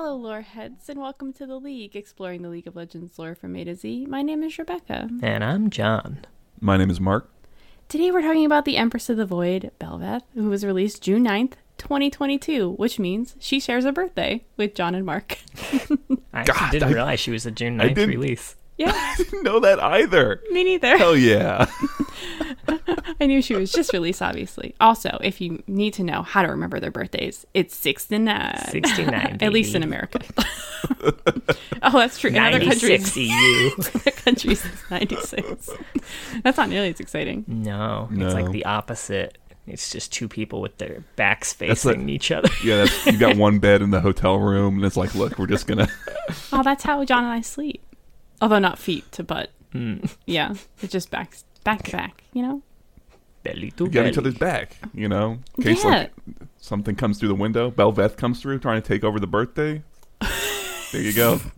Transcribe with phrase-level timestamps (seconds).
[0.00, 3.56] Hello, lore heads, and welcome to the League, exploring the League of Legends lore from
[3.56, 4.06] A to Z.
[4.06, 5.10] My name is Rebecca.
[5.24, 6.24] And I'm John.
[6.60, 7.28] My name is Mark.
[7.88, 11.54] Today we're talking about the Empress of the Void, Belveth, who was released June 9th,
[11.78, 15.38] 2022, which means she shares a birthday with John and Mark.
[16.32, 18.54] I God, didn't I- realize she was a June I 9th didn't- release.
[18.78, 20.40] yeah, I didn't know that either.
[20.52, 20.96] me neither.
[20.96, 21.66] Hell yeah.
[23.20, 24.74] I knew she was just released, obviously.
[24.80, 28.58] Also, if you need to know how to remember their birthdays, it's 69.
[28.70, 29.82] 69, At least in.
[29.82, 30.20] America.
[31.82, 32.30] oh, that's true.
[32.30, 33.70] In other 96 countries, EU.
[33.94, 35.70] other countries, it's 96.
[36.42, 37.44] That's not nearly as exciting.
[37.48, 38.26] No, No.
[38.26, 39.38] it's like the opposite.
[39.66, 42.48] It's just two people with their backs That's facing like- each other.
[42.64, 45.46] Yeah, that's, you got one bed in the hotel room, and it's like, look, we're
[45.46, 45.88] just gonna.
[46.52, 47.82] Oh, that's how John and I sleep.
[48.40, 49.50] Although not feet to butt.
[49.74, 50.14] Mm.
[50.24, 52.22] Yeah, it's just back, back back.
[52.32, 52.62] You know.
[53.54, 54.10] Belly to We got belly.
[54.10, 55.90] each other's back, you know, in case Yeah.
[55.90, 56.12] like
[56.58, 57.70] something comes through the window.
[57.70, 59.82] Belveth comes through trying to take over the birthday.
[60.92, 61.40] There you go.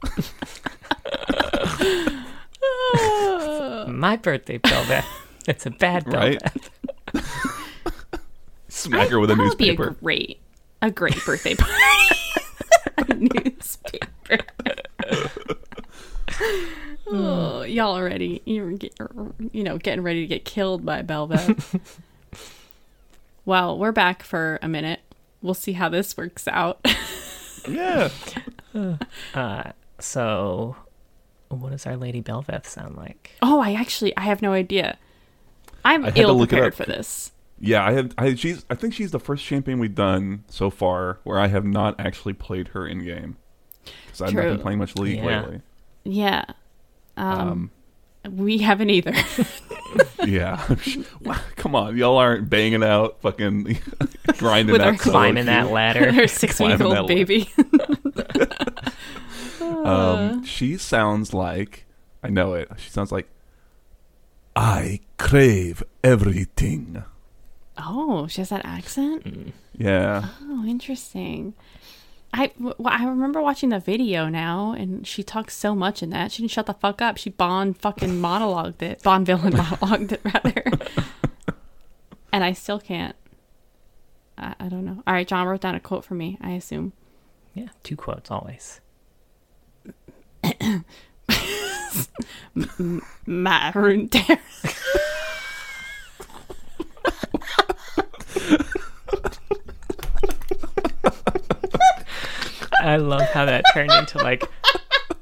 [3.88, 5.04] My birthday, Belveth.
[5.46, 6.38] it's a bad Right?
[7.12, 8.20] Belveth.
[8.68, 9.96] Smack her with a that would be a newspaper.
[10.00, 10.40] great,
[10.80, 11.74] a great birthday party.
[12.98, 14.38] a newspaper.
[17.06, 18.94] oh, y'all already you're get,
[19.52, 21.80] you know getting ready to get killed by Belveth.
[23.44, 25.00] well, we're back for a minute.
[25.42, 26.84] We'll see how this works out.
[27.68, 28.08] Yeah.
[29.34, 30.76] Uh, so,
[31.50, 33.32] what does Our Lady Belveth sound like?
[33.42, 34.96] oh, I actually I have no idea.
[35.84, 37.32] I'm I ill look it prepared for this.
[37.58, 38.14] Yeah, I have.
[38.16, 38.64] I she's.
[38.70, 42.32] I think she's the first champion we've done so far where I have not actually
[42.32, 43.36] played her in game
[44.06, 45.40] because I've not been playing much League Yeah.
[45.42, 45.60] lately.
[46.04, 46.44] Yeah.
[47.16, 47.70] Um,
[48.24, 49.14] Um, we haven't either.
[50.26, 50.62] yeah,
[51.56, 53.78] come on, y'all aren't banging out, fucking
[54.38, 55.74] grinding With out our- Climbing that queue.
[55.74, 56.12] ladder.
[56.12, 57.50] Her six-week-old baby.
[59.60, 61.86] Um, she sounds like
[62.22, 62.68] I know it.
[62.78, 63.28] She sounds like
[64.54, 67.02] I crave everything.
[67.78, 69.54] oh, she has that accent.
[69.76, 71.54] Yeah, Oh, interesting.
[72.32, 76.30] I, w- I remember watching the video now, and she talks so much in that.
[76.32, 77.16] She didn't shut the fuck up.
[77.16, 79.02] She Bond fucking monologued it.
[79.02, 80.62] Bond villain monologued it, rather.
[82.32, 83.16] and I still can't.
[84.38, 85.02] I, I don't know.
[85.06, 86.92] All right, John wrote down a quote for me, I assume.
[87.54, 88.80] Yeah, two quotes always.
[93.26, 94.08] Maroon.
[102.80, 104.42] I love how that turned into like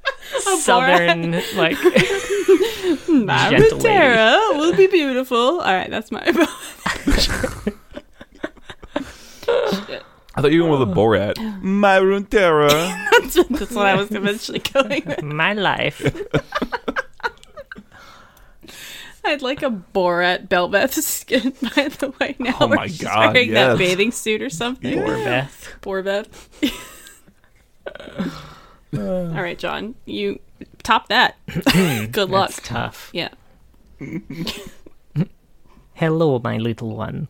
[0.61, 1.77] southern, like
[3.09, 4.59] Maroon Gentle lady.
[4.59, 5.37] Will be beautiful.
[5.37, 6.23] All right, that's my.
[10.35, 11.63] I thought you were going with a Borat.
[11.63, 12.71] My Runeterra.
[13.11, 15.23] that's, that's what I was eventually going with.
[15.23, 16.01] my life.
[19.25, 22.37] I'd like a Borat Belveth skin, by the way.
[22.39, 24.97] Now Oh where my she's God, wearing that bathing suit or something.
[24.97, 25.03] Yeah.
[25.03, 25.77] Or Beth.
[25.83, 26.29] Borbeth.
[28.97, 30.41] All right, John, you
[30.83, 31.37] top that.
[32.13, 32.51] Good luck.
[32.51, 33.11] That's tough.
[33.13, 33.29] Yeah.
[35.95, 37.29] Hello, my little one.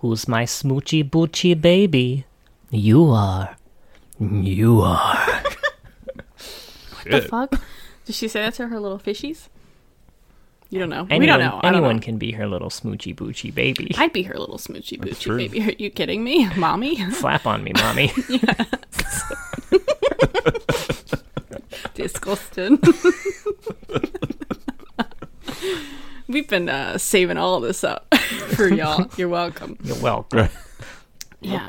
[0.00, 2.24] Who's my smoochy boochy baby?
[2.70, 3.56] You are.
[4.18, 5.42] You are.
[6.92, 7.60] What the fuck?
[8.04, 9.48] Did she say that to her little fishies?
[10.68, 11.06] You don't know.
[11.08, 11.58] Anyone, we don't know.
[11.62, 12.02] I don't anyone know.
[12.02, 13.92] can be her little smoochy boochy baby.
[13.98, 15.36] I'd be her little smoochy That's boochy true.
[15.36, 15.62] baby.
[15.62, 16.96] Are you kidding me, mommy?
[17.12, 18.12] Flap on me, mommy.
[21.94, 22.78] Disgusting.
[26.28, 28.12] We've been uh, saving all this up
[28.56, 29.08] for y'all.
[29.16, 29.78] You're welcome.
[29.82, 30.48] You're welcome.
[31.40, 31.68] Yeah.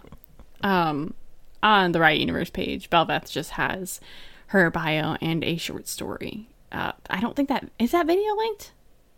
[0.62, 1.14] Um,
[1.62, 4.02] on the Riot Universe page, Belveth just has
[4.48, 6.50] her bio and a short story.
[6.72, 8.72] Uh, I don't think that is that video linked.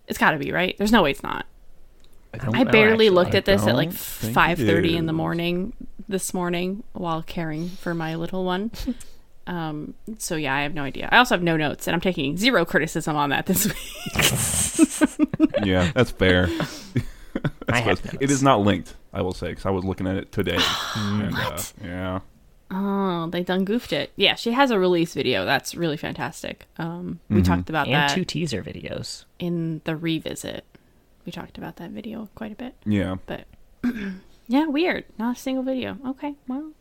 [0.09, 0.75] It's got to be right.
[0.77, 1.45] There's no way it's not.
[2.33, 3.09] don't I barely actually.
[3.11, 5.73] looked at this at like don't think it five thirty in the morning
[6.09, 8.71] this morning while caring for my little one.
[9.47, 11.09] Um, so yeah, I have no idea.
[11.11, 13.65] I also have no notes, and I'm taking zero criticism on that this
[15.65, 15.65] week.
[15.65, 16.47] Yeah, that's fair.
[17.67, 18.31] I have It notes.
[18.31, 20.59] is not linked, I will say, because I was looking at it today.
[20.95, 22.19] And, uh, yeah.
[22.71, 24.11] Oh, they done goofed it.
[24.15, 25.43] Yeah, she has a release video.
[25.45, 26.67] That's really fantastic.
[26.77, 29.25] Um, we talked about And that two teaser videos.
[29.39, 30.63] in the revisit.
[31.25, 32.75] We talked about that video quite a bit.
[32.85, 33.15] Yeah.
[33.25, 33.45] But
[34.47, 35.05] yeah, weird.
[35.17, 35.97] Not a single video.
[36.05, 36.71] Okay, well,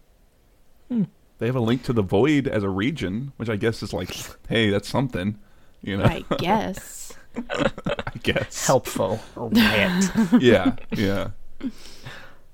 [0.91, 4.11] They have a link to the Void as a region, which I guess is like,
[4.49, 5.39] hey, that's something.
[5.83, 7.13] You know, I guess.
[7.37, 8.67] I guess.
[8.67, 9.21] Helpful.
[9.37, 10.11] Riot.
[10.41, 11.31] Yeah, yeah.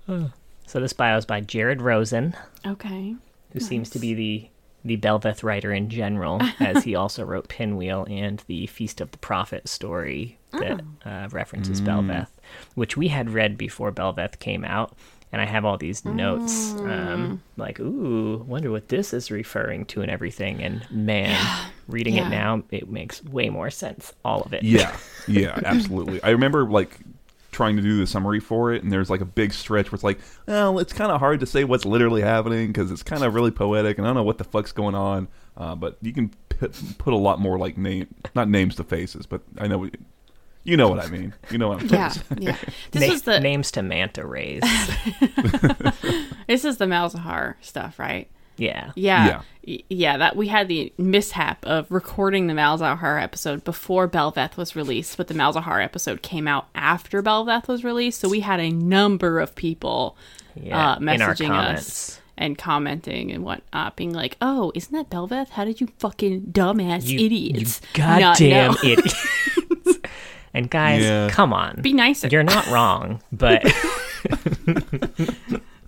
[0.75, 2.35] so this bio is by Jared Rosen,
[2.67, 3.15] Okay.
[3.53, 4.49] who seems to be the
[4.85, 9.19] the Belveth writer in general, as he also wrote Pinwheel and the Feast of the
[9.19, 12.27] Prophet story that uh, references Belveth,
[12.75, 14.93] which we had read before Belveth came out.
[15.33, 20.03] And I have all these notes, um, like, ooh, wonder what this is referring to
[20.03, 20.63] and everything.
[20.63, 21.41] And man,
[21.89, 22.27] reading Yeah.
[22.27, 24.65] it now, it makes way more sense, all of it.
[24.65, 24.97] Yeah,
[25.29, 26.23] yeah, absolutely.
[26.23, 26.99] I remember like
[27.55, 30.05] trying to do the summary for it, and there's like a big stretch where it's
[30.05, 33.35] like, well, it's kind of hard to say what's literally happening because it's kind of
[33.35, 35.29] really poetic, and I don't know what the fuck's going on.
[35.57, 39.25] Uh, but you can put, put a lot more like name, not names to faces,
[39.25, 39.95] but I know what,
[40.65, 41.33] you know what I mean.
[41.51, 42.43] You know what I'm Yeah, saying.
[42.43, 42.57] yeah.
[42.91, 44.63] This Na- is the names to manta rays.
[46.47, 48.29] this is the Malzahar stuff, right?
[48.57, 48.93] Yeah.
[48.97, 49.43] Yeah.
[49.67, 54.77] Y- Yeah, that we had the mishap of recording the Malzahar episode before Belveth was
[54.77, 58.71] released, but the Malzahar episode came out after Belveth was released, so we had a
[58.71, 60.17] number of people
[60.55, 65.51] Yeah, uh, messaging us and commenting and whatnot, being like, "Oh, isn't that Belveth?
[65.51, 69.29] How did you fucking dumbass You, idiots you goddamn know?" idiots.
[70.55, 71.29] and guys, Yeah.
[71.31, 71.81] come on.
[71.81, 72.29] Be nicer.
[72.31, 73.63] You're not wrong, but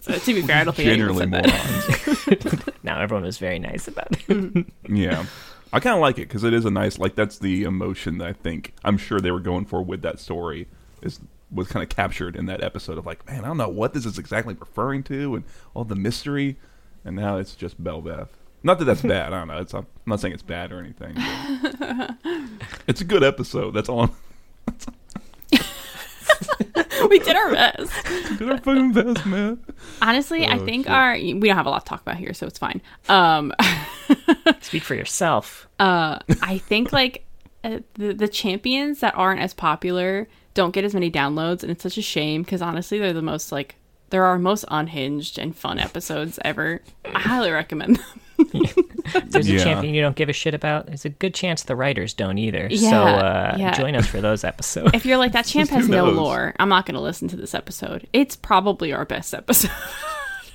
[0.07, 2.73] So, to be fair, I don't think Generally morons.
[2.85, 4.67] now everyone was very nice about it.
[4.89, 5.27] yeah.
[5.73, 8.29] I kind of like it because it is a nice, like that's the emotion that
[8.29, 10.69] I think I'm sure they were going for with that story
[11.03, 11.19] is
[11.51, 14.07] was kind of captured in that episode of like, man, I don't know what this
[14.07, 15.45] is exactly referring to and
[15.75, 16.57] all the mystery,
[17.05, 18.29] and now it's just Belveth.
[18.63, 19.33] Not that that's bad.
[19.33, 19.59] I don't know.
[19.59, 21.15] It's I'm not saying it's bad or anything.
[22.87, 23.73] it's a good episode.
[23.73, 24.15] That's all.
[27.11, 27.93] we did our best.
[28.39, 29.59] Did our fucking best, man.
[30.03, 30.93] Honestly, I Oh, think shit.
[30.93, 32.81] our we don't have a lot to talk about here, so it's fine.
[33.09, 33.53] Um,
[34.61, 35.69] Speak for yourself.
[35.79, 37.27] uh, I think like
[37.65, 41.83] uh, the the champions that aren't as popular don't get as many downloads, and it's
[41.83, 43.77] such a shame because honestly, they're the most like
[44.11, 46.81] they're our most unhinged and fun episodes ever.
[47.05, 48.05] I highly recommend them.
[49.27, 49.61] There's Yeah.
[49.61, 50.87] a champion you don't give a shit about.
[50.87, 52.69] There's a good chance the writers don't either.
[52.71, 53.73] so Yeah, uh, yeah.
[53.73, 54.91] join us for those episodes.
[54.95, 57.55] If you're like that champ has no lore, I'm not going to listen to this
[57.55, 58.07] episode.
[58.13, 59.71] It's probably our best episode.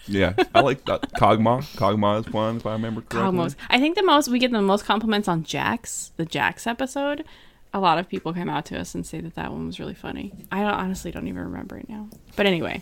[0.08, 1.14] Yeah, I like that.
[1.14, 1.62] Kog'Maw.
[1.78, 3.22] Kog'Maw is one, if I remember correctly.
[3.22, 3.56] Almost.
[3.70, 7.24] I think the most we get the most compliments on Jax, the Jax episode.
[7.72, 9.94] A lot of people come out to us and say that that one was really
[9.94, 10.34] funny.
[10.52, 12.10] I don't, honestly don't even remember it now.
[12.36, 12.82] But anyway,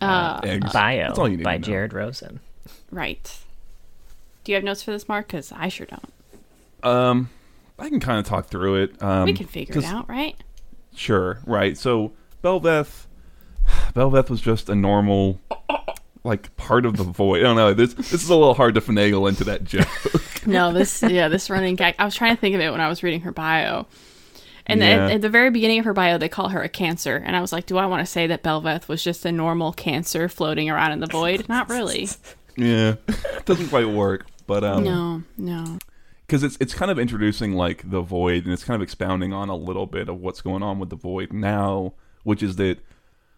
[0.00, 0.72] uh, Eggs.
[0.72, 1.58] Bio That's all you need by.
[1.58, 2.40] Jared Rosen.
[2.92, 3.38] right.
[4.46, 5.26] Do you have notes for this, Mark?
[5.26, 6.12] Because I sure don't.
[6.84, 7.30] Um,
[7.80, 9.02] I can kind of talk through it.
[9.02, 10.36] Um, We can figure it out, right?
[10.94, 11.76] Sure, right.
[11.76, 12.12] So
[12.44, 13.06] Belveth,
[13.92, 15.40] Belveth was just a normal,
[16.22, 17.40] like part of the void.
[17.40, 17.74] I don't know.
[17.74, 19.88] This this is a little hard to finagle into that joke.
[20.46, 21.96] No, this yeah, this running gag.
[21.98, 23.88] I was trying to think of it when I was reading her bio.
[24.64, 25.06] And Yeah.
[25.06, 27.40] at, at the very beginning of her bio, they call her a cancer, and I
[27.40, 30.70] was like, "Do I want to say that Belveth was just a normal cancer floating
[30.70, 31.48] around in the void?
[31.48, 32.08] Not really.
[32.56, 32.94] yeah,
[33.44, 34.26] doesn't quite work.
[34.46, 35.78] But um, No, no.
[36.26, 39.48] because it's it's kind of introducing like the void, and it's kind of expounding on
[39.48, 42.78] a little bit of what's going on with the void now, which is that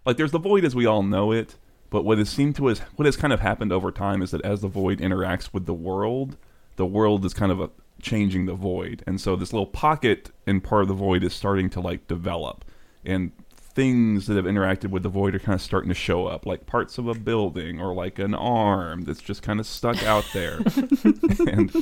[0.05, 1.57] like there's the void as we all know it,
[1.91, 4.45] but what has seemed to us what has kind of happened over time is that
[4.45, 6.37] as the void interacts with the world,
[6.77, 10.61] the world is kind of a, changing the void, and so this little pocket in
[10.61, 12.65] part of the void is starting to like develop,
[13.05, 13.33] and
[13.79, 16.67] things that have interacted with the void are kind of starting to show up, like
[16.67, 20.57] parts of a building or like an arm that's just kind of stuck out there,
[21.47, 21.73] and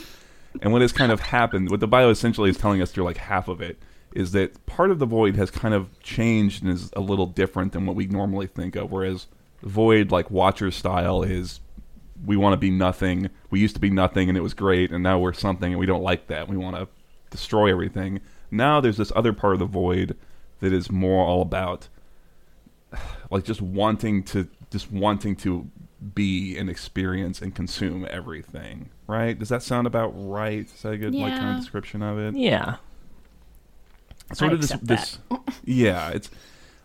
[0.60, 3.16] and what has kind of happened, what the bio essentially is telling us through like
[3.16, 3.78] half of it,
[4.12, 7.72] is that part of the void has kind of changed and is a little different
[7.72, 8.92] than what we normally think of.
[8.92, 9.26] Whereas
[9.62, 11.60] void, like Watcher style, is
[12.26, 13.30] we want to be nothing.
[13.48, 15.86] We used to be nothing and it was great, and now we're something and we
[15.86, 16.46] don't like that.
[16.46, 16.88] We want to
[17.30, 18.20] destroy everything.
[18.50, 20.14] Now there's this other part of the void
[20.60, 21.88] that is more all about
[23.30, 25.68] like just wanting to just wanting to
[26.14, 29.38] be and experience and consume everything right?
[29.38, 30.64] Does that sound about right?
[30.64, 32.36] Is that a good like kind of description of it?
[32.36, 32.76] Yeah.
[34.32, 35.18] sort I of this accept this
[35.64, 36.30] yeah it's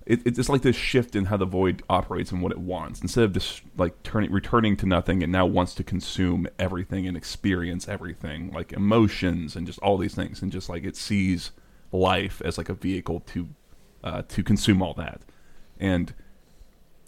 [0.06, 3.02] it, it's just like this shift in how the void operates and what it wants.
[3.02, 7.16] Instead of just like turning returning to nothing it now wants to consume everything and
[7.16, 10.42] experience everything like emotions and just all these things.
[10.42, 11.52] And just like it sees
[11.92, 13.50] life as like a vehicle to
[14.04, 15.22] uh, to consume all that
[15.80, 16.14] and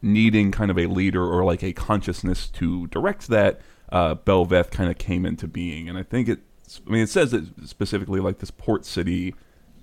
[0.02, 4.90] needing kind of a leader or like a consciousness to direct that, uh, Belveth kind
[4.90, 5.88] of came into being.
[5.88, 9.34] And I think it's, I mean, it says that specifically like this port city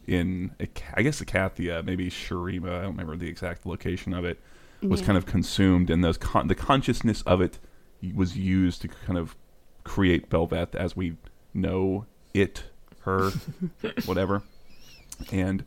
[0.07, 0.51] in,
[0.95, 4.41] I guess, Icathia, maybe Shurima, I don't remember the exact location of it,
[4.83, 5.07] was Yeah.
[5.07, 5.89] kind of consumed.
[5.91, 7.59] And those con- the consciousness of it
[8.15, 9.37] was used to kind of
[9.85, 11.17] create Belveth as we
[11.55, 12.65] know it,
[13.01, 13.31] her,
[14.05, 14.43] whatever.
[15.33, 15.65] And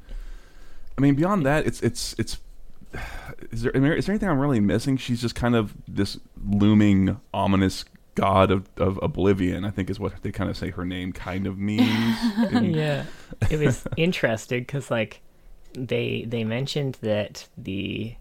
[0.98, 2.38] I mean, beyond that, it's it's it's.
[3.52, 4.96] Is there, I mean, is there anything I'm really missing?
[4.96, 7.84] She's just kind of this looming, ominous
[8.16, 9.66] god of, of oblivion.
[9.66, 12.18] I think is what they kind of say her name kind of means.
[12.52, 13.06] And- yeah
[13.50, 15.22] it was interesting because like
[15.74, 18.16] they they mentioned that the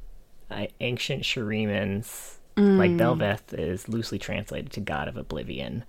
[0.50, 5.84] uh, ancient Shurimans like Belveth is loosely translated to god of oblivion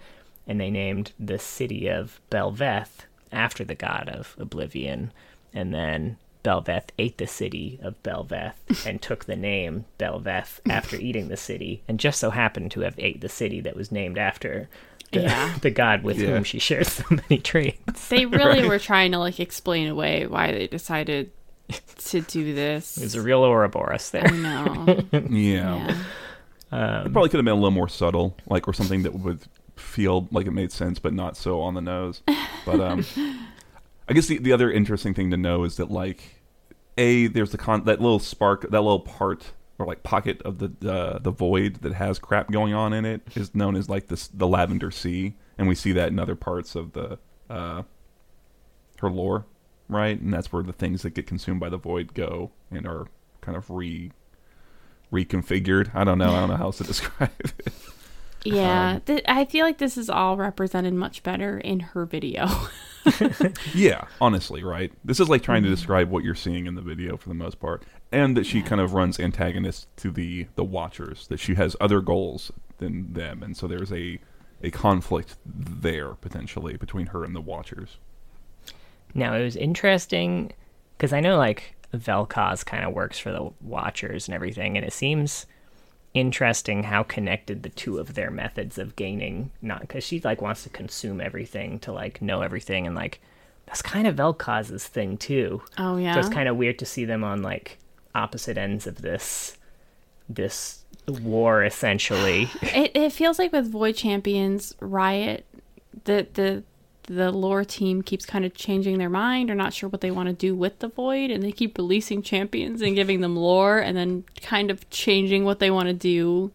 [0.48, 5.12] and they named the city of Belveth after the god of oblivion
[5.54, 11.30] and then Belveth ate the city of Belveth and took the name Belveth after eating
[11.30, 14.68] the city and just so happened to have ate the city that was named after
[15.12, 15.58] the, Yeah.
[15.62, 16.30] the god with Yeah.
[16.32, 20.52] whom she shares so many traits They really were trying to like explain away why
[20.52, 21.32] they decided
[21.98, 22.96] to do this.
[22.96, 24.32] There's a real Ouroboros I there.
[24.32, 24.86] know.
[25.30, 25.96] yeah.
[26.72, 27.06] yeah.
[27.06, 29.40] It probably could have been a little more subtle, like or something that would
[29.78, 32.22] feel like it made sense, but not so on the nose.
[32.66, 33.06] But um,
[34.08, 36.42] I guess the the other interesting thing to know is that like,
[36.98, 40.92] a there's the con that little spark, that little part or like pocket of the
[40.92, 44.28] uh, the void that has crap going on in it is known as like this
[44.28, 47.18] the Lavender Sea, and we see that in other parts of the
[47.50, 47.84] uh,
[49.00, 49.46] her lore,
[49.90, 50.20] right?
[50.20, 53.08] And that's where the things that get consumed by the void go and are
[53.42, 54.12] kind of re
[55.12, 55.96] reconfigured.
[55.96, 56.34] I don't know.
[56.34, 57.74] I don't know how else to describe it.
[58.46, 62.48] Yeah, um, th- I feel like this is all represented much better in her video.
[63.74, 64.92] Yeah, honestly, right.
[65.04, 65.76] This is like trying to mm-hmm.
[65.76, 68.80] describe what you're seeing in the video for the most part, and that she kind
[68.80, 71.28] of runs antagonist to the the watchers.
[71.28, 74.20] That she has other goals than them, and so there's a
[74.62, 77.98] a conflict there potentially between her and the watchers.
[79.14, 80.54] Now it was interesting
[80.98, 84.94] because I know like Vel'Koz kind of works for the Watchers and everything, and it
[84.94, 85.46] seems
[86.14, 90.62] interesting how connected the two of their methods of gaining not because she like wants
[90.62, 93.20] to consume everything to like know everything and like
[93.66, 95.62] that's kind of Vel'Koz's thing too.
[95.78, 96.14] Oh yeah.
[96.14, 97.80] So it's kind of weird to see them on like
[98.14, 99.58] opposite ends of this
[100.30, 102.50] this war essentially.
[102.62, 105.46] It it feels like with Void Champions Riot,
[106.04, 106.64] the the
[107.08, 110.28] the lore team keeps kind of changing their mind or not sure what they want
[110.30, 113.96] to do with the Void, and they keep releasing champions and giving them lore, and
[113.98, 116.52] then kind of changing what they want to do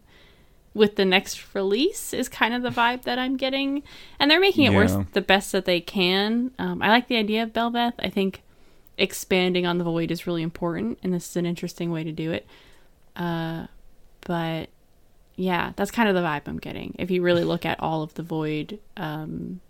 [0.73, 3.83] with the next release is kind of the vibe that I'm getting,
[4.19, 5.03] and they're making it Yeah.
[5.13, 6.51] the best that they can.
[6.59, 7.93] Um, I like the idea of Belveth.
[7.99, 8.41] I think
[8.97, 12.31] expanding on the Void is really important, and this is an interesting way to do
[12.31, 12.45] it.
[13.15, 13.67] Uh,
[14.21, 14.69] but
[15.35, 16.95] yeah, that's kind of the vibe I'm getting.
[16.99, 19.61] If you really look at all of the Void um,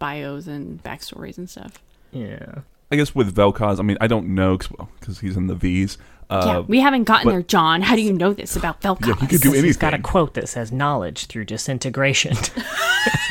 [0.00, 1.74] bios and backstories and stuff.
[2.10, 2.62] yeah.
[2.92, 4.58] I guess with Vel'Koz, I mean, I don't know
[4.98, 5.96] because he's in the V's.
[6.28, 7.82] yeah, Uh, we haven't gotten but- there, John.
[7.82, 9.06] How do you know this about Vel'Koz?
[9.06, 12.32] yeah, he could do He's got a quote that says knowledge through disintegration.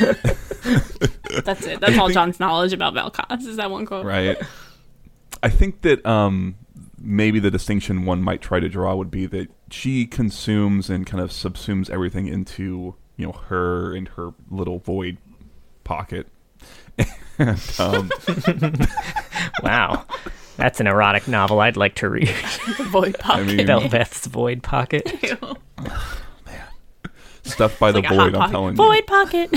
[1.44, 1.80] That's it.
[1.80, 4.06] That's all John's knowledge about Vel'Koz is that one quote.
[4.06, 4.36] right?
[5.42, 6.56] I think that um,
[6.98, 11.22] maybe the distinction one might try to draw would be that she consumes and kind
[11.22, 15.18] of subsumes everything into you know her and her little void
[15.84, 16.28] pocket.
[17.38, 18.10] And, um,
[19.62, 20.04] wow.
[20.56, 22.28] That's an erotic novel I'd like to read.
[22.76, 23.46] The Void I pocket.
[23.46, 25.06] mean, Belveth's Void Pocket.
[26.46, 26.62] Man,
[27.44, 28.18] stuff by the like void.
[28.20, 28.50] I'm pocket.
[28.52, 29.50] telling Void pocket.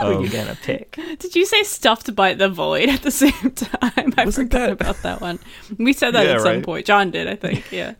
[0.00, 0.92] Who are you gonna pick?
[1.18, 4.12] Did you say stuffed by the void at the same time?
[4.16, 5.38] I Wasn't forgot that- about that one.
[5.78, 6.64] We said that Yeah, at some right.
[6.64, 6.86] point.
[6.86, 7.70] John did, I think.
[7.72, 7.94] Yeah.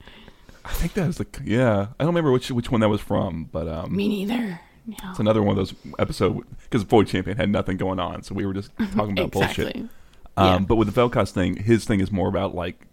[0.64, 1.88] I think that was the yeah.
[1.98, 4.60] I don't remember which which one that was from, but um, Me neither.
[4.86, 4.96] No.
[5.10, 8.44] it's another one of those episodes because Void Champion had nothing going on, so we
[8.44, 9.76] were just talking about bullshit.
[9.76, 9.90] Um,
[10.46, 10.58] Yeah.
[10.60, 12.86] But with the Vel'Koz thing, his thing is more about like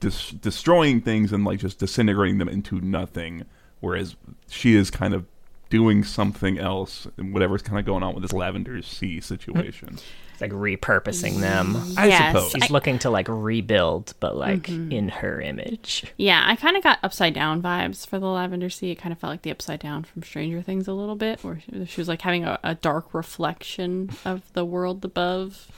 [0.00, 3.44] dis- destroying things and like just disintegrating them into nothing,
[3.80, 4.16] whereas
[4.48, 5.26] she is kind of
[5.70, 9.98] doing something else and whatever's kind of going on with this Lavender Sea situation.
[10.34, 11.74] It's like repurposing them.
[11.74, 11.98] Mm-hmm.
[11.98, 12.50] I suppose.
[12.52, 14.92] She's I- looking to like rebuild, but like Mm-hmm.
[14.92, 16.04] in her image.
[16.18, 18.90] Yeah, I kind of got upside down vibes for the Lavender Sea.
[18.90, 21.60] It kind of felt like the upside down from Stranger Things a little bit, where
[21.60, 25.68] she, she was like having a, a dark reflection of the world above.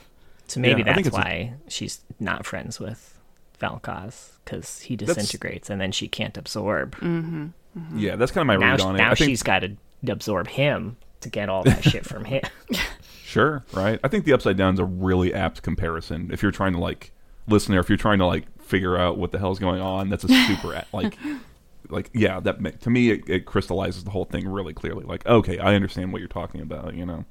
[0.49, 3.19] So maybe Yeah, that's it's a- why she's not friends with
[3.61, 6.97] Vel'Koz because he That's- disintegrates and then she can't absorb.
[6.97, 7.47] Mm-hmm.
[7.79, 7.99] Mm-hmm.
[7.99, 8.99] Yeah, that's kind of my Now, read on it.
[8.99, 9.77] now I think, she's got to
[10.09, 12.43] absorb him to get all that shit from him.
[13.27, 13.99] Sure, right.
[14.05, 16.31] I think the upside down is a really apt comparison.
[16.33, 17.11] If you're trying to like
[17.49, 20.23] listen there, if you're trying to like figure out what the hell's going on, that's
[20.23, 21.19] a super like
[21.89, 22.39] like yeah.
[22.39, 25.05] That to me it, it crystallizes the whole thing really clearly.
[25.05, 26.95] Like okay, I understand what you're talking about.
[26.95, 27.25] You know.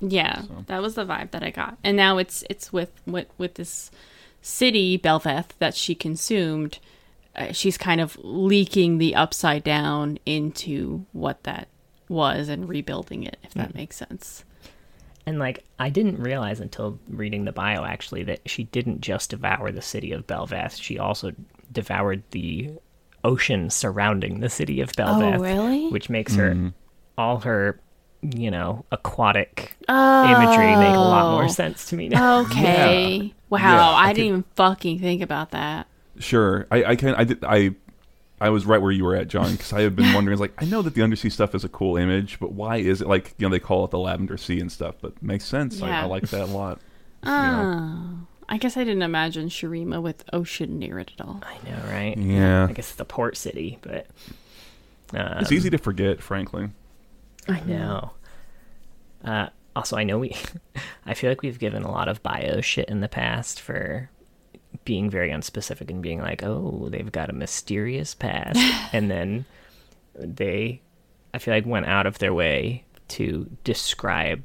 [0.00, 0.64] Yeah, So.
[0.66, 1.76] that was the vibe that I got.
[1.82, 3.90] And now it's it's with with, with this
[4.42, 6.78] city Belveth that she consumed.
[7.34, 11.66] Uh, she's kind of leaking the upside down into what that
[12.08, 14.44] was and rebuilding it, if that makes sense.
[15.26, 19.72] And like, I didn't realize until reading the bio actually that she didn't just devour
[19.72, 20.80] the city of Belveth.
[20.80, 21.32] She also
[21.72, 22.70] devoured the
[23.24, 25.88] ocean surrounding the city of Belveth, Oh, really?
[25.90, 26.68] which makes her mm-hmm.
[27.18, 27.80] all her
[28.22, 30.24] you know aquatic Oh.
[30.24, 31.48] imagery make a lot more oh.
[31.48, 32.40] sense to me now.
[32.42, 33.32] Okay.
[33.48, 35.86] Wow, Yeah, I, I didn't even fucking think about that.
[36.18, 37.14] Sure, I, I can.
[37.14, 37.44] I did.
[37.44, 37.76] I
[38.40, 40.34] I was right where you were at, John, because I have been wondering.
[40.34, 43.00] It's like I know that the undersea stuff is a cool image, but why is
[43.00, 44.96] it like you know they call it the lavender sea and stuff?
[45.00, 45.80] But it makes sense.
[45.82, 46.02] I, Yeah.
[46.02, 46.80] I like that a lot.
[47.28, 48.20] Oh.
[48.48, 51.42] I guess I didn't imagine Shurima with ocean near it at all.
[51.42, 52.16] I know, right?
[52.16, 54.06] Yeah, I guess it's a port city, but
[55.12, 56.68] um, it's easy to forget, frankly.
[57.48, 58.12] I know.
[59.24, 60.36] Uh, also, I know we.
[61.06, 64.08] I feel like we've given a lot of bio shit in the past for
[64.84, 68.58] being very unspecific and being like, "Oh, they've got a mysterious past,"
[68.92, 69.44] and then
[70.14, 70.80] they,
[71.34, 74.42] I feel like, went out of their way to describe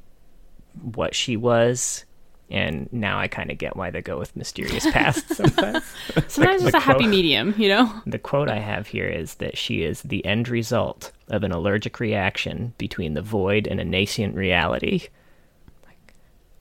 [0.81, 2.05] what she was.
[2.49, 5.85] And now I kind of get why they go with mysterious past sometimes.
[6.27, 7.89] Sometimes the it's a happy quote- medium, you know?
[8.05, 12.01] The quote I have here is that she is the end result of an allergic
[12.01, 15.07] reaction between the void and a nascent reality.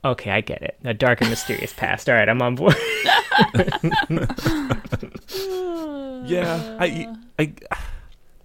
[0.03, 0.77] Like, okay, I get it.
[0.83, 2.09] A dark and mysterious past.
[2.09, 2.75] All right, I'm on board.
[6.23, 7.53] Yeah, I, I,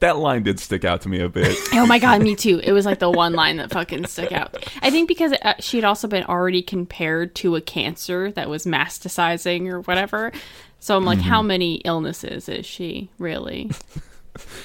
[0.01, 1.57] that line did stick out to me a bit.
[1.73, 2.61] Oh my god, me too.
[2.63, 4.57] It was like the one line that fucking stuck out.
[4.83, 8.65] I think because uh, she had also been already compared to a cancer that was
[8.65, 10.33] masticizing or whatever.
[10.81, 13.71] So I'm like, how many illnesses is she really?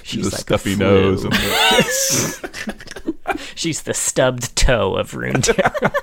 [0.03, 0.85] She's a like stuffy flu.
[0.85, 1.23] nose.
[1.23, 5.93] And the, She's the stubbed toe of Runeterra.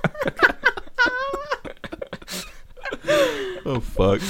[3.08, 4.20] Oh fuck.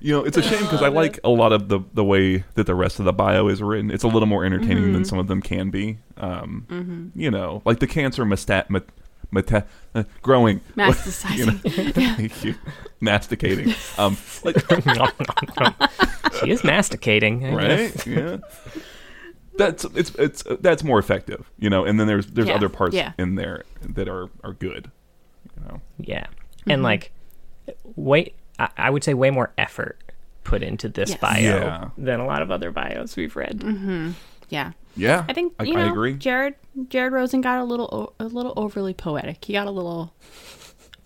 [0.00, 2.66] You know, it's a shame because I like a lot of the the way that
[2.66, 3.90] the rest of the bio is written.
[3.90, 4.92] It's a little more entertaining Mm-hmm.
[4.94, 5.98] than some of them can be.
[6.16, 8.84] Um, You know, like the cancer mastat, mat,
[9.30, 9.64] mata,
[9.94, 11.94] uh, growing, you know, Masticizing.
[12.16, 12.54] thank you.
[13.00, 13.74] masticating.
[13.96, 14.56] Um, like
[16.40, 17.44] she is masticating.
[17.46, 18.06] I guess.
[18.06, 18.06] right?
[18.06, 18.36] Yeah.
[19.56, 21.84] That's it's it's that's more effective, you know.
[21.84, 23.12] And then there's there's Yeah, other parts yeah.
[23.18, 24.90] in there that are are good,
[25.56, 25.80] you know.
[25.98, 26.24] Yeah.
[26.26, 26.70] Mm-hmm.
[26.70, 27.12] And like,
[27.96, 29.98] way, I, I would say way more effort
[30.44, 31.18] put into this Yes.
[31.20, 31.88] bio Yeah.
[31.96, 33.62] than a lot of other bios we've read.
[34.48, 34.72] yeah.
[34.94, 36.12] Yeah, I think I, you I know, agree.
[36.14, 36.54] Jared
[36.88, 39.42] Jared Rosen got a little o- a little overly poetic.
[39.42, 40.12] He got a little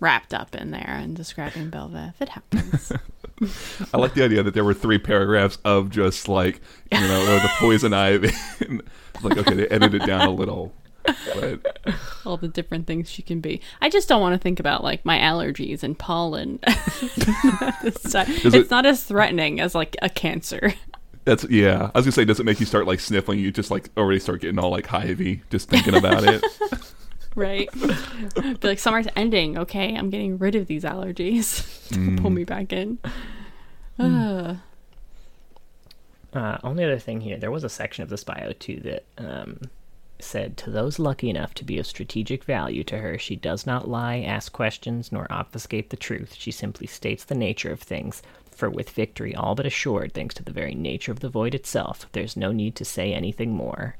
[0.01, 2.13] wrapped up in there and describing Belva.
[2.13, 2.91] If It happens.
[3.93, 6.59] I like the idea that there were three paragraphs of just like
[6.91, 8.31] you know uh, the poison ivy.
[9.23, 10.73] Like okay, they edited it down a little,
[11.35, 11.79] but
[12.25, 13.61] All the different things she can be.
[13.81, 16.59] I just don't want to think about like my allergies and pollen.
[17.83, 18.27] This time.
[18.27, 20.73] Does it's it- not as threatening as like a cancer.
[21.25, 21.91] that's yeah.
[21.93, 23.39] I was gonna say, does it make you start like sniffling?
[23.39, 26.43] You just like already start getting all like hivey just thinking about it.
[27.35, 27.69] right?
[27.73, 29.57] Be like summer's ending.
[29.57, 31.89] Okay, I'm getting rid of these allergies.
[31.91, 32.97] Don't pull me back in.
[33.99, 34.55] Uh,
[36.33, 39.59] Uh, only other thing here, there was a section of this bio too that um,
[40.19, 43.87] said, To those lucky enough to be of strategic value to her, she does not
[43.87, 46.35] lie, ask questions, nor obfuscate the truth.
[46.37, 48.21] She simply states the nature of things.
[48.51, 52.07] For with victory all but assured, thanks to the very nature of the void itself,
[52.13, 53.95] there's no need to say anything more.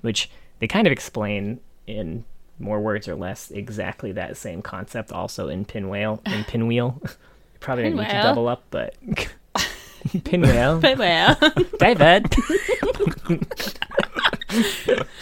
[0.00, 2.24] Which they kind of explain in
[2.58, 6.22] more words or less exactly that same concept also in Pinwheel.
[6.26, 7.00] In Pinwheel.
[7.60, 8.94] Probably didn't need to double up, but.
[10.24, 10.80] Pinwheel.
[10.80, 11.36] Pinwheel.
[11.78, 12.34] David.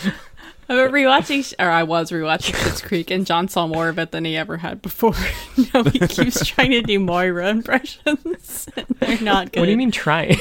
[0.68, 4.24] I'm rewatching, or I was rewatching Schitt's Creek, and John saw more of it than
[4.26, 5.14] he ever had before.
[5.74, 9.60] now he keeps trying to do Moira impressions, and they're not good.
[9.60, 10.36] What do you mean try?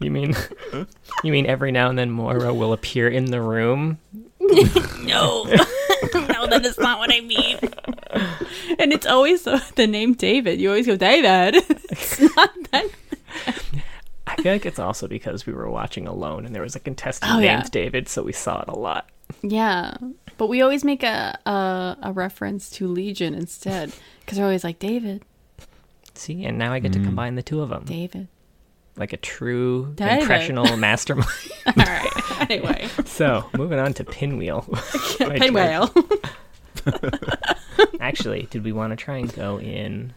[0.00, 0.34] you mean
[1.24, 3.98] you mean every now and then Moira will appear in the room?
[4.40, 7.58] No, no, that is not what I mean.
[8.78, 10.60] And it's always the, the name David.
[10.60, 11.56] You always go David.
[11.90, 12.90] It's not that.
[14.38, 17.32] I feel like it's also because we were watching Alone and there was a contestant
[17.32, 17.68] Oh, named yeah.
[17.70, 19.08] David, so we saw it a lot.
[19.42, 19.96] Yeah,
[20.38, 24.78] but we always make a a, a reference to Legion instead because we're always like
[24.78, 25.24] David,
[26.14, 27.04] See, and now I get to mm.
[27.04, 28.28] combine the two of them David.
[28.96, 30.20] like a true David.
[30.22, 31.28] impressional mastermind.
[31.66, 32.40] All right.
[32.50, 34.64] Anyway, so, moving on to Pinwheel.
[35.20, 35.54] My Pay turn.
[35.54, 35.94] whale.
[38.00, 40.14] Actually, did we want to try and go in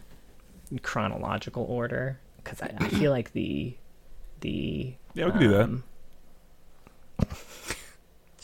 [0.82, 2.18] chronological order?
[2.36, 3.74] Because I, I feel like the
[4.40, 5.60] the Yeah, we can do that.
[5.62, 5.84] um,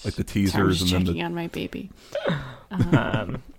[0.04, 1.90] Like the teasers just and then checking the on my baby.
[2.70, 3.42] um,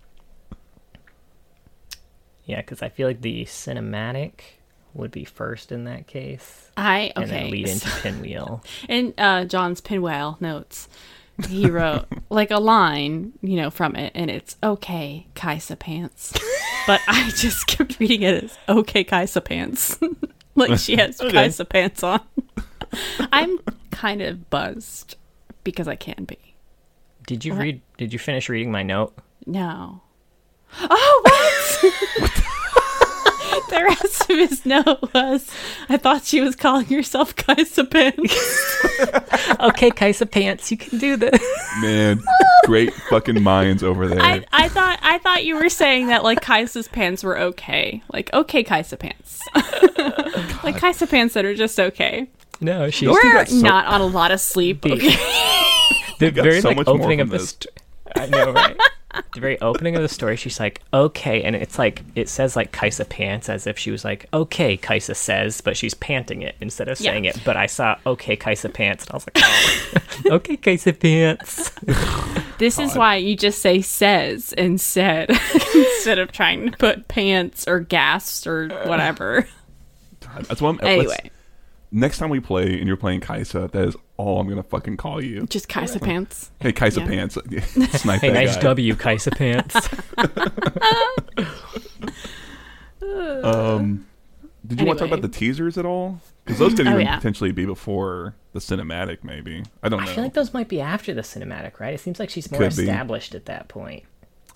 [2.46, 4.32] yeah, because I feel like the cinematic
[4.94, 7.52] would be first in that case, I and then okay.
[7.52, 8.64] lead into Pinwheel.
[8.90, 10.88] in uh, John's Pinwheel notes,
[11.50, 16.34] he wrote like a line, you know, from it, and it's okay, Kaisa pants.
[16.88, 20.00] But I just kept reading it as okay, Kaisa pants.
[20.70, 21.32] like she has Okay.
[21.32, 22.20] Kaisa pants on.
[23.32, 23.60] I'm
[23.92, 25.16] kind of buzzed
[25.64, 26.38] because I can be.
[27.26, 27.62] Did you What?
[27.62, 27.82] read?
[27.98, 29.14] Did you finish reading my note?
[29.46, 30.02] No.
[30.82, 32.32] Oh, what?
[33.70, 35.50] the rest of his note was
[35.90, 38.80] I thought she was calling herself Kaisa Pants.
[39.60, 41.40] okay, Kaisa Pants, you can do this.
[41.82, 42.20] Man,
[42.66, 44.22] great fucking minds over there.
[44.22, 48.02] I, I thought I thought you were saying that like Kaisa's pants were okay.
[48.12, 49.40] Like okay Kaisa pants.
[50.64, 52.28] like Kaisa pants that are just okay.
[52.60, 54.82] No, she's We're so- not on a lot of sleep.
[54.82, 54.94] The-
[56.20, 56.32] Okay.
[56.32, 57.50] the very so like much opening from of the this.
[57.50, 57.68] st-
[58.16, 58.76] I know, right?
[59.34, 62.72] The very opening of the story, she's like, "Okay," and it's like it says like
[62.72, 66.88] Kaisa pants as if she was like, "Okay," Kaisa says, but she's panting it instead
[66.88, 67.12] of Yeah.
[67.12, 67.40] saying it.
[67.46, 69.38] But I saw "Okay, Kaisa pants," and I was like,
[70.26, 70.36] oh.
[70.36, 71.72] "Okay, Kaisa pants."
[72.58, 75.30] This is why you just say says and said
[75.76, 79.48] instead of trying to put pants or gas or uh, whatever.
[80.48, 80.76] That's what I'm.
[80.78, 81.32] let's- Anyway,
[81.92, 85.24] next time we play and you're playing Kaisa, that is all I'm gonna fucking call
[85.24, 85.46] you.
[85.48, 86.52] just Kaisa pants.
[86.60, 87.08] Hey, Kaisa Yeah.
[87.08, 87.36] Pants.
[88.02, 88.62] Snipe Hey, that nice guy.
[88.64, 89.90] W, Kaisa pants.
[93.44, 94.06] Um,
[94.66, 96.20] did you want to talk about the teasers at all?
[96.44, 97.16] Because those could Oh, even yeah.
[97.16, 99.64] potentially be before the cinematic, maybe.
[99.84, 100.10] I don't know.
[100.12, 101.94] I feel like those might be after the cinematic, right?
[101.94, 102.84] It seems like she's more Could be.
[102.84, 104.04] established at that point.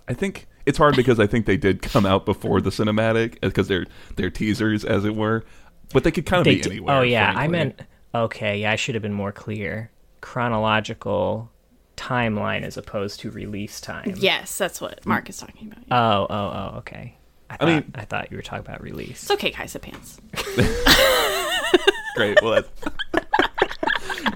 [0.08, 3.68] I think it's hard because I think they did come out before the cinematic because
[3.68, 3.86] they're
[4.18, 5.46] they're teasers, as it were.
[5.94, 6.96] But they could kind of They be d- anywhere.
[6.98, 7.82] oh yeah, I meant
[8.16, 8.60] okay.
[8.62, 9.92] Yeah, I should have been more clear.
[10.22, 11.52] Chronological
[11.98, 14.14] timeline as opposed to release time.
[14.18, 15.84] Yes, that's what Mark is talking about.
[15.92, 16.36] Oh, oh,
[16.74, 16.78] oh.
[16.80, 17.18] Okay.
[17.50, 19.24] I, thought, I mean- I thought you were talking about release.
[19.24, 20.20] It's okay, Kaisa pants.
[22.16, 22.42] great.
[22.42, 22.70] Well, that's,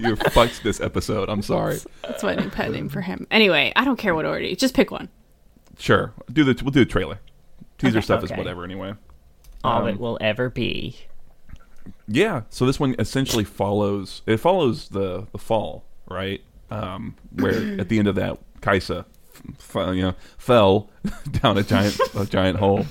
[0.00, 1.28] you fucked this episode.
[1.28, 1.78] I'm sorry.
[2.02, 3.26] That's my new pet name for him.
[3.30, 4.54] Anyway, I don't care what order.
[4.54, 5.08] Just pick one.
[5.78, 7.20] Sure, do the we'll do the trailer.
[7.78, 8.04] Teaser Okay.
[8.04, 8.94] stuff is whatever anyway.
[9.64, 10.96] All um, it will ever be.
[12.08, 16.40] Yeah, so this one essentially follows it follows the the fall, right?
[16.70, 20.90] Um, where at the end of that, Kaisa, f- f- you know, fell
[21.30, 22.86] down a giant a giant hole,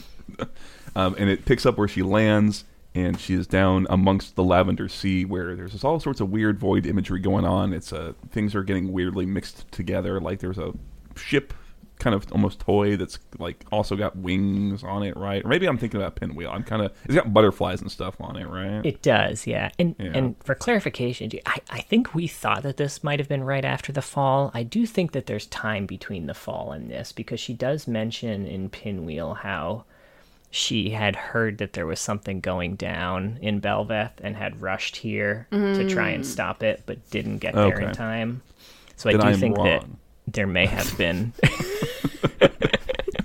[0.95, 4.87] um, and it picks up where she lands, and she is down amongst the lavender
[4.87, 7.73] sea, where there's just all sorts of weird void imagery going on.
[7.73, 10.19] It's uh, things are getting weirdly mixed together.
[10.21, 10.73] Like there's a
[11.15, 11.53] ship
[11.99, 15.43] kind of almost toy that's like also got wings on it, right?
[15.43, 16.49] Or maybe I'm thinking about Pinwheel.
[16.51, 18.85] I'm kind of it's got butterflies and stuff on it, right?
[18.85, 19.69] It does, yeah.
[19.79, 20.11] And Yeah.
[20.13, 23.91] and for clarification, I, I think we thought that this might have been right after
[23.91, 24.51] the fall.
[24.53, 28.45] I do think that there's time between the fall and this because she does mention
[28.45, 29.85] in Pinwheel how
[30.51, 35.47] she had heard that there was something going down in Belveth and had rushed here
[35.75, 36.27] to try and mm.
[36.27, 38.41] stop it, but didn't get there in time.
[38.95, 39.97] So I Then do I am think that wrong.
[40.27, 41.33] There may have been.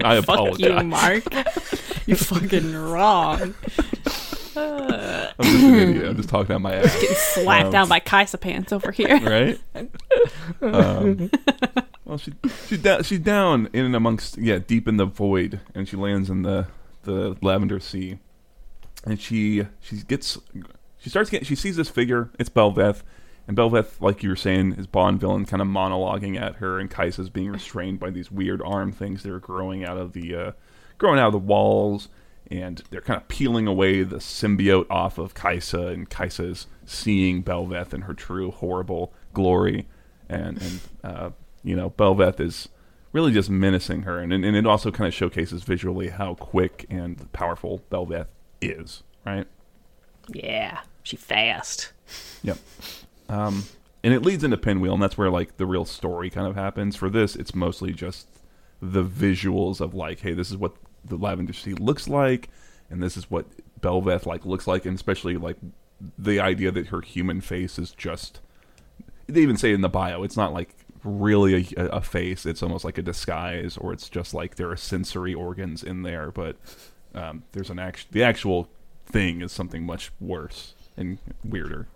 [0.02, 0.60] I Fuck apologize.
[0.60, 1.24] you, Mark.
[2.06, 3.54] You're fucking wrong.
[4.56, 6.06] I'm just an idiot.
[6.08, 6.94] I'm just talking out my ass.
[7.00, 9.18] Getting slapped Um, down by Kaisa pants over here.
[9.20, 9.60] right?
[10.62, 11.30] Um,
[12.04, 12.32] well, she
[12.66, 16.28] she's down she's down in and amongst yeah deep in the void, and she lands
[16.28, 16.66] in the
[17.04, 18.18] the lavender sea,
[19.06, 20.38] and she she gets
[20.98, 22.28] she starts getting she sees this figure.
[22.38, 23.02] It's Belveth,
[23.50, 26.88] and Belveth, like you were saying, is Bond villain kind of monologuing at her, and
[26.88, 30.52] Kaisa's being restrained by these weird arm things that are growing out of the uh,
[30.98, 32.08] growing out of the walls.
[32.48, 37.42] And they're kind of peeling away the symbiote off of Kaisa, and Kaisa is seeing
[37.42, 39.88] Belveth in her true horrible glory
[40.28, 41.30] and and uh,
[41.64, 42.68] you know Belveth is
[43.12, 47.32] really just menacing her, and and it also kind of showcases visually how quick and
[47.32, 48.28] powerful Belveth
[48.62, 49.48] is, right?
[50.28, 51.92] yeah, she fast.
[52.44, 52.58] Yep.
[53.30, 53.64] Um,
[54.02, 56.96] and it leads into Pinwheel, and that's where like the real story kind of happens.
[56.96, 58.28] For this, it's mostly just
[58.82, 62.48] the visuals of like, hey, this is what the Lavender Sea looks like,
[62.88, 63.46] and this is what
[63.80, 65.56] Belveth like looks like, and especially like
[66.18, 68.40] the idea that her human face is just.
[69.26, 72.84] They even say in the bio, it's not like really a, a face; it's almost
[72.84, 76.56] like a disguise, or it's just like there are sensory organs in there, but
[77.14, 78.10] um, there's an act.
[78.12, 78.68] The actual
[79.06, 81.86] thing is something much worse and weirder.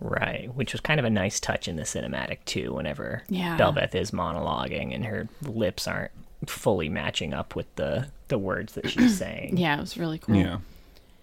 [0.00, 2.72] Right, which was kind of a nice touch in the cinematic too.
[2.74, 3.56] Whenever Yeah.
[3.58, 6.12] Belveth is monologuing and her lips aren't
[6.46, 9.56] fully matching up with the the words that she's saying.
[9.56, 10.36] Yeah, it was really cool.
[10.36, 10.58] Yeah,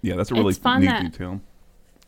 [0.01, 1.41] yeah, that's a really It's fun neat that- detail.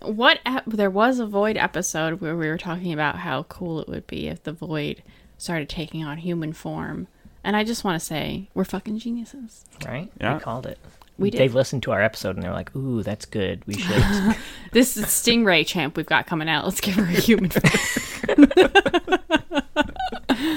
[0.01, 3.87] What ep- there was a Void episode where we were talking about how cool it
[3.87, 5.01] would be if the Void
[5.39, 7.07] started taking on human form,
[7.43, 9.65] and I just want to say we're fucking geniuses.
[9.85, 10.11] Right?
[10.21, 10.35] Yeah.
[10.35, 10.77] We called it.
[11.17, 11.39] We did.
[11.39, 13.63] They've listened to our episode and they're like, "Ooh, that's good.
[13.65, 14.35] We should."
[14.73, 16.65] This is Stingray champ we've got coming out.
[16.65, 18.51] Let's give her a human form.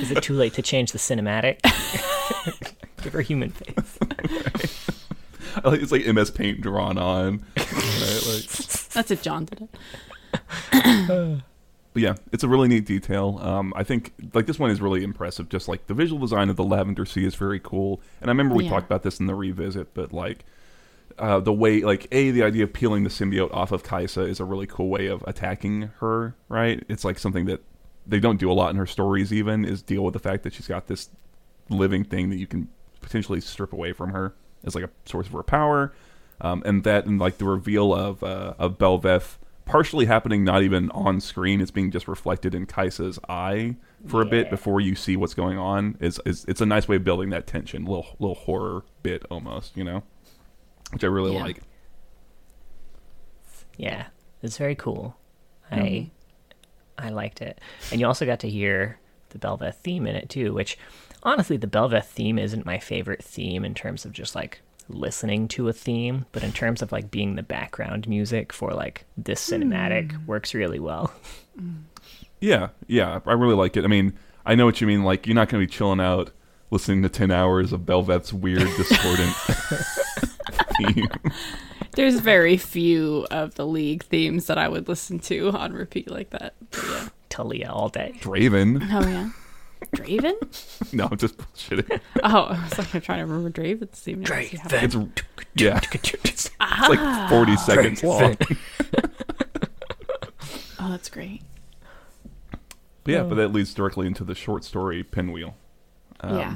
[0.00, 1.60] is it too late to change the cinematic?
[3.02, 3.98] Give her a human face.
[5.64, 7.44] I like- It's like MS Paint drawn on.
[7.56, 8.22] right?
[8.28, 8.46] Like,
[8.92, 9.68] That's if John did
[10.72, 11.42] it.
[12.00, 13.38] Yeah, it's a really neat detail.
[13.42, 15.48] Um, I think like this one is really impressive.
[15.50, 18.00] Just like the visual design of the Lavender Sea is very cool.
[18.20, 18.70] And I remember we Yeah.
[18.70, 20.44] talked about this in the revisit, but like
[21.18, 24.40] uh, the way like a the idea of peeling the symbiote off of Kaisa is
[24.40, 26.34] a really cool way of attacking her.
[26.48, 26.82] Right?
[26.88, 27.60] It's like something that
[28.06, 29.32] they don't do a lot in her stories.
[29.32, 31.10] Even is deal with the fact that she's got this
[31.68, 32.68] living thing that you can
[33.02, 34.34] potentially strip away from her
[34.64, 35.92] as like a source of her power.
[36.40, 39.36] Um, and that and like the reveal of uh, of Belveth
[39.70, 44.26] partially happening not even on screen it's being just reflected in Kaisa's eye for a
[44.26, 47.30] bit before you see what's going on is, is it's a nice way of building
[47.30, 50.02] that tension little little horror bit almost you know
[50.92, 51.42] which I really Yeah.
[51.42, 51.62] like
[53.76, 54.06] Yeah,
[54.42, 55.16] it's very cool.
[55.72, 55.82] Mm-hmm.
[55.82, 56.10] I
[56.98, 58.98] I liked it, and you also got to hear
[59.30, 60.52] the Belveth theme in it too.
[60.52, 60.76] Which,
[61.22, 64.60] honestly, the Belveth theme isn't my favorite theme in terms of just like
[64.92, 69.04] listening to a theme, but in terms of like being the background music for like
[69.16, 70.26] this cinematic Hmm.
[70.26, 71.12] works really well.
[72.40, 74.14] yeah yeah I really like it I mean
[74.46, 76.30] I know what you mean like you're not gonna be chilling out
[76.70, 79.34] listening to 10 hours of Belveth's weird discordant
[80.78, 81.08] theme
[81.96, 86.30] There's very few of the league themes that I would listen to on repeat like
[86.30, 86.54] that.
[86.70, 87.08] But yeah.
[87.28, 88.14] Taliyah all day.
[88.20, 89.30] Draven Oh yeah.
[89.94, 90.92] Draven?
[90.92, 94.20] no I'm just bullshitting Oh, I was like I'm trying to remember Draven's theme.
[94.20, 94.40] now.
[94.42, 94.96] See how- it's
[95.56, 97.26] yeah it's like Ah.
[97.30, 98.36] 40 seconds long
[100.82, 101.42] Oh, that's great.
[103.04, 105.54] But yeah, but that leads directly into the short story Pinwheel.
[106.20, 106.54] Um, yeah.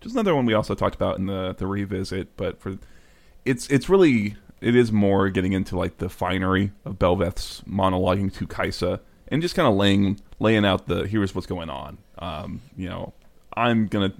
[0.00, 2.78] Just another one we also talked about in the the revisit, but for
[3.44, 8.46] it's it's really it is more getting into like the finery of Belveth's monologuing to
[8.46, 9.00] Kaisa
[9.30, 11.98] and just kind of laying laying out the here's what's going on.
[12.18, 13.12] Um, you know,
[13.56, 14.12] I'm gonna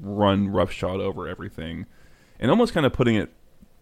[0.00, 1.86] run roughshod over everything,
[2.38, 3.32] and almost kind of putting it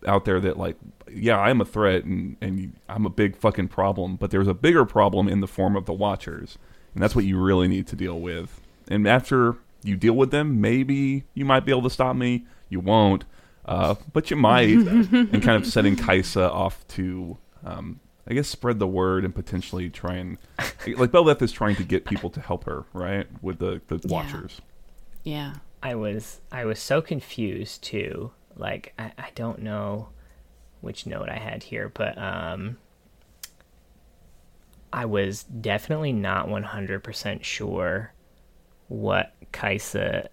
[0.07, 0.77] out there that like
[1.11, 4.85] yeah i'm a threat and and i'm a big fucking problem but there's a bigger
[4.85, 6.59] problem in the form of the watchers
[6.94, 10.61] and that's what you really need to deal with and after you deal with them
[10.61, 13.25] maybe you might be able to stop me you won't
[13.66, 18.78] uh, but you might and kind of setting kaisa off to um, i guess spread
[18.78, 20.38] the word and potentially try and
[20.96, 24.12] like belveth is trying to get people to help her right with the the Yeah.
[24.12, 24.60] watchers
[25.24, 25.54] Yeah.
[25.82, 28.30] I was I was so confused too.
[28.56, 30.08] Like I, I don't know
[30.80, 32.78] which note I had here, but um
[34.92, 38.12] I was definitely not 100% sure
[38.88, 40.28] what Kaisa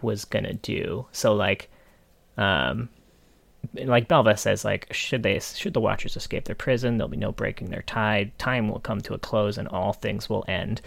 [0.00, 1.06] was going to do.
[1.12, 1.70] So like
[2.38, 2.88] um
[3.74, 7.32] like Belva says like should they should the watchers escape their prison there'll be no
[7.32, 8.36] breaking their tide.
[8.38, 10.80] Time will come to a close and all things will end.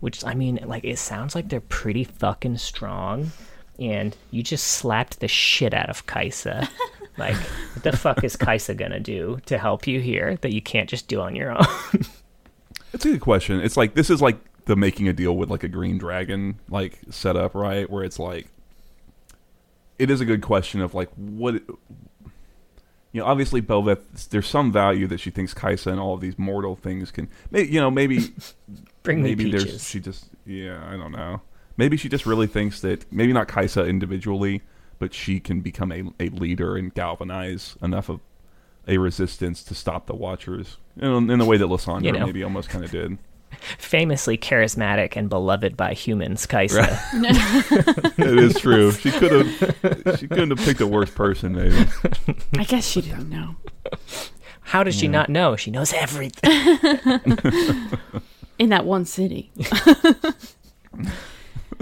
[0.00, 3.32] Which I mean like it sounds like they're pretty fucking strong.
[3.78, 6.68] And you just slapped the shit out of Kaisa.
[7.16, 10.90] Like what the fuck is Kaisa gonna do to help you here that you can't
[10.90, 11.64] just do on your own?
[12.94, 13.60] It's a good question.
[13.60, 17.00] It's like this is like the making a deal with like a green dragon like
[17.10, 17.90] setup, right?
[17.90, 18.46] Where it's like
[19.98, 21.60] it is a good question of like what
[23.14, 26.36] you know, obviously Belveth there's some value that she thinks Kaisa and all of these
[26.36, 28.34] mortal things can maybe you know, maybe
[29.04, 31.40] bring maybe there's she just yeah, I don't know.
[31.76, 34.62] Maybe she just really thinks that maybe not Kaisa individually,
[34.98, 38.20] but she can become a, a leader and galvanize enough of
[38.86, 42.26] a resistance to stop the Watchers in, in the way that Lissandra You know.
[42.26, 43.16] maybe almost kind of did.
[43.78, 48.92] Famously charismatic and beloved by humans Kaisa it is true.
[48.92, 50.18] She could have.
[50.18, 51.86] She couldn't have picked a worse person, maybe.
[52.58, 53.56] I guess she didn't know.
[54.60, 56.50] how does she not know she knows everything
[58.58, 59.50] in that one city.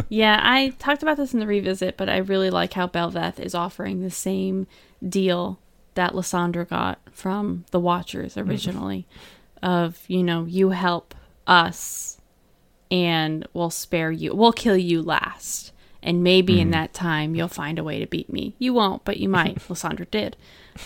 [0.08, 3.54] yeah, I talked about this in the revisit, but I really like how Belveth is
[3.54, 4.66] offering the same
[5.06, 5.58] deal
[5.94, 8.48] that Lissandra got from the Watchers mm-hmm.
[8.48, 9.06] originally
[9.62, 11.14] of, you know, you help
[11.46, 12.18] us
[12.90, 14.34] and we'll spare you.
[14.34, 15.72] We'll kill you last.
[16.02, 18.54] And maybe in that time you'll find a way to beat me.
[18.58, 19.56] You won't, but you might.
[19.68, 20.36] Lissandra did.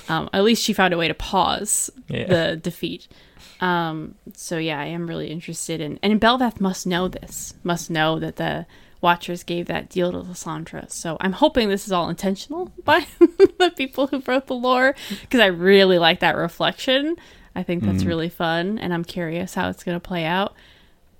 [0.08, 2.26] Um, at least she found a way to pause Yeah.
[2.26, 3.08] the defeat.
[3.60, 8.18] Um, so yeah, I am really interested in, and Belveth must know this, must know
[8.18, 8.66] that the
[9.00, 10.90] Watchers gave that deal to Lissandra.
[10.90, 15.40] So I'm hoping this is all intentional by the people who wrote the lore, because
[15.40, 17.16] I really like that reflection.
[17.56, 18.08] I think that's mm.
[18.08, 20.54] really fun, and I'm curious how it's going to play out.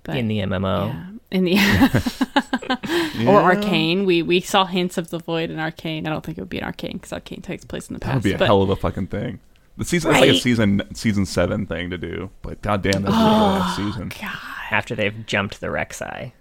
[0.03, 0.93] But in the MMO.
[0.93, 6.05] yeah, in the or Arcane, we we saw hints of the Void in Arcane.
[6.05, 8.09] I don't think it would be an Arcane because Arcane takes place in the past.
[8.09, 9.39] That would be a but hell of a fucking thing.
[9.77, 12.29] The season, it's like a season season seven thing to do.
[12.43, 14.09] But goddamn, that's oh, the last season.
[14.09, 14.37] God,
[14.69, 16.33] After they've jumped the Rek'Sai.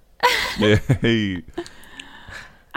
[0.58, 1.42] Yeah, hey,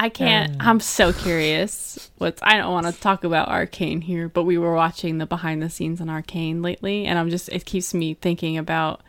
[0.02, 0.56] I can't.
[0.62, 2.10] I'm so curious.
[2.20, 5.62] What's I don't want to talk about Arcane here, but we were watching the behind
[5.62, 9.02] the scenes on Arcane lately, and I'm just it keeps me thinking about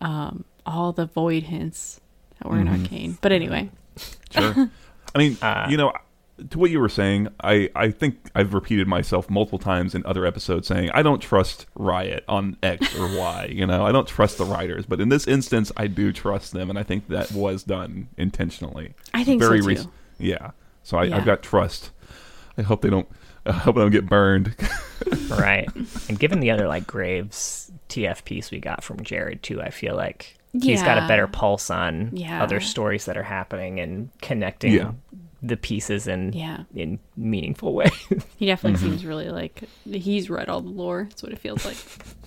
[0.00, 2.00] um, all the void hints
[2.40, 3.16] that were in Arcane.
[3.20, 3.70] But anyway,
[4.30, 4.68] Sure.
[5.14, 5.92] I mean, Uh, you know,
[6.50, 10.26] to what you were saying, I, I think I've repeated myself multiple times in other
[10.26, 13.46] episodes saying I don't trust Riot on X or Y.
[13.56, 16.68] You know, I don't trust the writers, but in this instance, I do trust them,
[16.68, 18.92] and I think that was done intentionally.
[19.14, 19.62] I think so, too.
[19.62, 19.86] rec-
[20.18, 20.50] yeah.
[20.82, 21.16] So I, Yeah.
[21.16, 21.90] I've got trust.
[22.58, 23.08] I hope they don't.
[23.44, 24.56] I hope I don't get burned.
[25.30, 25.68] right.
[26.08, 29.94] And given the other like Graves TF piece we got from Jared too, I feel
[29.94, 32.42] like he's got a better pulse on Yeah.
[32.42, 34.92] other stories that are happening and connecting Yeah.
[35.42, 36.64] the pieces in Yeah.
[36.74, 37.90] in meaningful way.
[38.36, 38.88] he definitely Mm-hmm.
[38.90, 41.06] seems really like he's read all the lore.
[41.08, 41.76] That's what it feels like.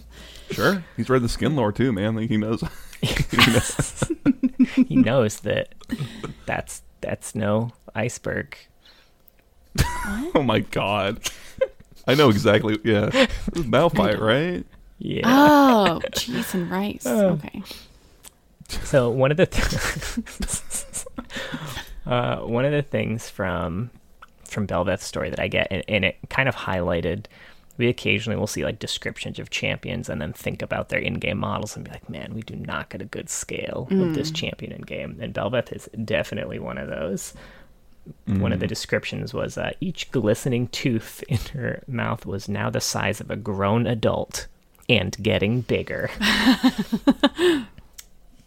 [0.52, 2.16] sure, he's read the skin lore too, man.
[2.16, 2.64] Like he knows.
[3.02, 4.12] he knows.
[4.88, 5.74] he knows that
[6.46, 8.58] that's that's no iceberg.
[10.36, 11.20] Oh my god.
[12.08, 12.80] I know exactly.
[12.84, 13.10] Yeah,
[13.52, 14.66] Malphite, right?
[14.98, 15.22] Yeah.
[15.26, 17.06] Oh, cheese and rice.
[17.06, 17.30] Oh.
[17.30, 17.62] Okay.
[18.68, 21.06] So one of the th-
[22.06, 23.92] uh, one of the things from
[24.44, 27.26] from Bel'Veth's story that I get, and, and it kind of highlighted.
[27.78, 31.76] We occasionally will see like descriptions of champions, and then think about their in-game models
[31.78, 34.82] and be like, "Man, we do not get a good scale of this champion in
[34.82, 37.34] game." And Bel'Veth is definitely one of those.
[38.26, 42.82] One of the descriptions was uh, each glistening tooth in her mouth was now the
[42.82, 44.48] size of a grown adult
[44.88, 46.10] and getting bigger.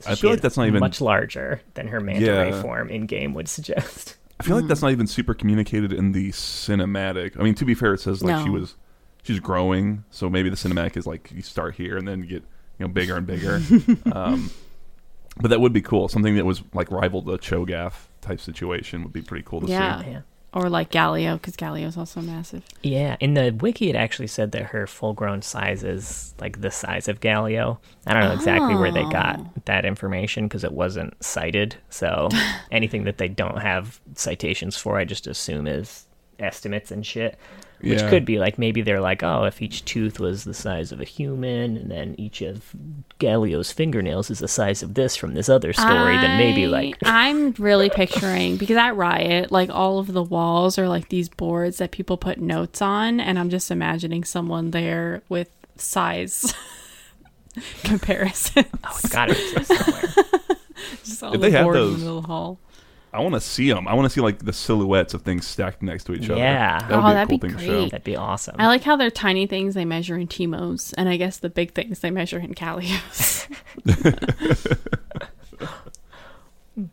[0.05, 0.81] I feel like that's not even.
[0.81, 4.16] much larger than her manta ray form in game would suggest.
[4.40, 7.38] I feel like that's not even super communicated in the cinematic.
[7.38, 8.75] I mean, to be fair, it says like she was,
[9.22, 12.42] she's growing, so maybe the cinematic is like you start here and then you get
[12.79, 13.62] you know bigger and bigger.
[14.12, 14.51] um,
[15.40, 16.09] but that would be cool.
[16.09, 20.00] Something that was like rivaled the Cho'Gath type situation would be pretty cool to Yeah.
[20.02, 20.11] see.
[20.11, 20.20] Yeah.
[20.54, 22.62] Or like Galio, because Galio's also massive.
[22.82, 26.70] Yeah, in the wiki it actually said that her full grown size is like the
[26.70, 27.78] size of Galio.
[28.06, 29.11] I don't know exactly where they Oh.
[29.11, 31.76] got that information because it wasn't cited.
[31.88, 32.28] So
[32.70, 36.06] anything that they don't have citations for, I just assume is
[36.38, 37.38] estimates and shit.
[37.83, 38.11] Which Yeah.
[38.11, 41.05] could be like maybe they're like, oh, if each tooth was the size of a
[41.05, 42.71] human, and then each of
[43.18, 47.53] Galio's fingernails is the size of this from this other story, then maybe like I'm
[47.59, 51.90] really picturing because at Riot, like all of the walls are like these boards that
[51.90, 56.55] people put notes on, and I'm just imagining someone there with size
[57.85, 58.66] comparisons.
[58.85, 60.03] oh, it's gotta exist somewhere.
[61.05, 62.59] just all If the they have boards in those- the middle of the hall.
[63.12, 63.87] I want to see them.
[63.87, 66.40] I want to see like the silhouettes of things stacked next to each other.
[66.40, 66.79] Yeah.
[66.81, 67.70] that would Oh, be a that'd cool be thing to show.
[67.81, 67.90] great.
[67.90, 68.57] That'd be awesome.
[68.59, 71.72] I like how they're tiny things they measure in Teemos, and I guess the big
[71.75, 73.48] things they measure in Galios.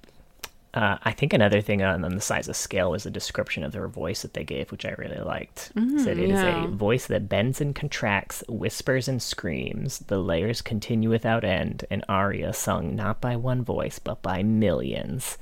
[0.71, 3.71] Uh, I think another thing on, on the size of scale was the description of
[3.71, 5.71] their voice that they gave, which I really liked.
[5.75, 6.65] It Said it is yeah.
[6.65, 9.97] a voice that bends and contracts, whispers and screams.
[9.99, 11.85] The layers continue without end.
[11.89, 15.39] An aria sung not by one voice, but by millions.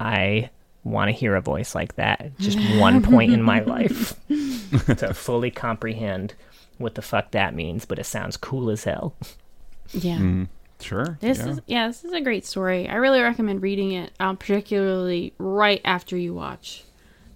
[0.00, 0.50] I
[0.82, 5.50] want to hear a voice like that just one point in my life to fully
[5.50, 6.34] comprehend
[6.78, 9.14] what the fuck that means, but it sounds cool as hell.
[9.92, 10.16] yeah.
[10.16, 10.48] Mm,
[10.80, 11.18] sure.
[11.20, 11.48] This yeah.
[11.48, 12.88] is yeah, this is a great story.
[12.88, 16.84] I really recommend reading it, um, particularly right after you watch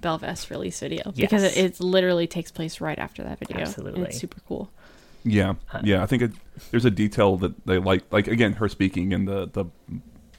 [0.01, 3.59] Bel'Veth's release video because it, it literally takes place right after that video.
[3.59, 4.03] and Absolutely.
[4.03, 4.71] it's super cool.
[5.25, 6.03] Yeah, yeah.
[6.03, 6.33] I think it,
[6.71, 8.11] there's a detail that they like.
[8.13, 9.65] Like again, her speaking and the the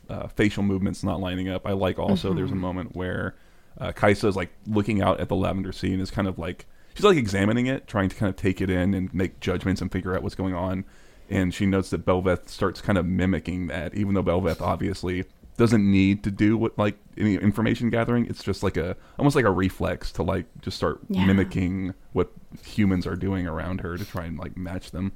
[0.10, 1.66] uh, facial movements not lining up.
[1.66, 2.34] I like also.
[2.34, 2.58] There's Mm-hmm.
[2.58, 3.36] a moment where
[3.80, 6.66] uh, Kai'Sa is like looking out at the lavender sea and is kind of like
[6.94, 9.92] she's like examining it, trying to kind of take it in and make judgments and
[9.92, 10.86] figure out what's going on.
[11.30, 15.26] And she notes that Bel'Veth starts kind of mimicking that, even though Bel'Veth obviously
[15.58, 18.26] doesn't need to do what like any information gathering.
[18.28, 21.26] It's just like a almost like a reflex to like just start Yeah.
[21.26, 22.32] mimicking what
[22.64, 25.14] humans are doing around her to try and like match them.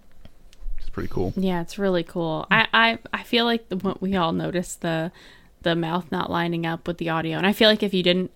[0.89, 1.33] It's pretty cool.
[1.35, 2.47] Yeah, it's really cool.
[2.49, 5.11] I I, I feel like the, what we all noticed the
[5.61, 8.31] the mouth not lining up with the audio, and I feel like if you didn't.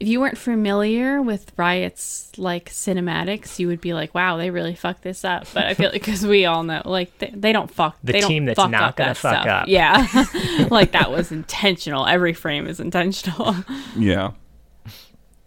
[0.00, 4.74] If you weren't familiar with Riot's like cinematics, you would be like, "Wow, they really
[4.74, 7.70] fucked this up." But I feel like because we all know, like they, they don't
[7.70, 7.96] fuck.
[8.02, 9.46] The they don't team that's fuck not up gonna that fuck stuff.
[9.46, 9.68] up.
[9.68, 12.06] Yeah, like that was intentional.
[12.06, 13.54] Every frame is intentional.
[13.96, 14.32] Yeah.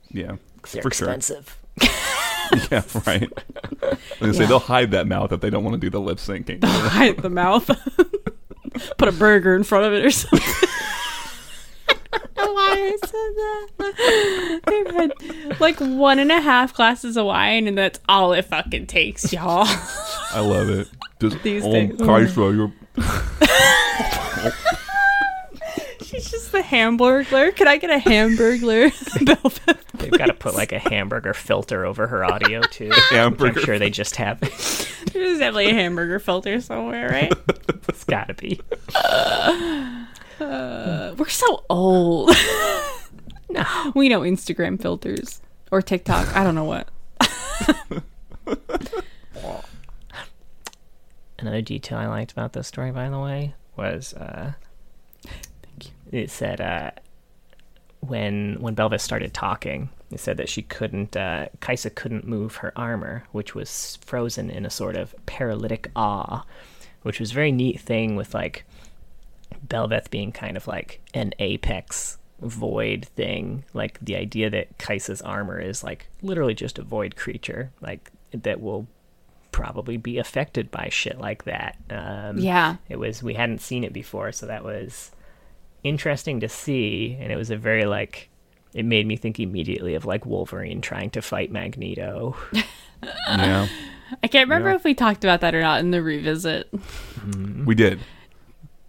[0.10, 0.38] Yeah.
[0.72, 1.10] They're For sure.
[2.52, 3.04] Expensive.
[3.08, 3.32] Yeah, right.
[3.84, 6.02] I was gonna say they'll hide that mouth if they don't want to do the
[6.02, 6.64] lip syncing.
[6.64, 7.68] Hide the mouth.
[8.98, 10.40] Put a burger in front of it or something.
[12.36, 13.12] Why I said
[13.78, 14.62] that?
[14.68, 18.88] They've had like one and a half glasses of wine, and that's all it fucking
[18.88, 19.66] takes, y'all.
[20.32, 20.88] I love it.
[21.20, 21.92] Just These oh, days.
[21.94, 22.72] Kai'Sa, you're
[26.58, 27.56] She's just the hamburglar.
[27.56, 28.92] Can I get a hamburglar?
[29.98, 32.90] They've got to put like a hamburger filter over her audio too.
[33.12, 34.40] which I'm sure they just have.
[35.14, 37.34] There's definitely a hamburger filter somewhere, right?
[37.88, 38.60] It's gotta be.
[40.40, 42.32] Uh, we're so old.
[43.50, 45.42] no, we know Instagram filters
[45.72, 46.36] or TikTok.
[46.36, 46.90] I don't know what.
[51.40, 54.54] Another detail I liked about this story, by the way, was uh,
[56.12, 56.92] it said uh,
[58.02, 62.72] when when Bel'Veth started talking, it said that she couldn't, uh, Kai'Sa couldn't move her
[62.76, 66.44] armor, which was frozen in a sort of paralytic awe,
[67.04, 68.64] which was a very neat thing with like
[69.68, 75.60] Bel'Veth being kind of like an apex void thing, like the idea that Kai'Sa's armor
[75.60, 78.88] is like literally just a void creature, like that will
[79.52, 81.76] probably be affected by shit like that.
[81.90, 82.76] Um, Yeah.
[82.90, 85.12] it was we hadn't seen it before, so that was
[85.84, 88.30] interesting to see, and it was a very like
[88.74, 92.36] it made me think immediately of like Wolverine trying to fight Magneto.
[93.28, 93.68] yeah,
[94.24, 94.76] I can't remember Yeah.
[94.76, 96.70] if we talked about that or not in the revisit.
[97.66, 98.00] we did.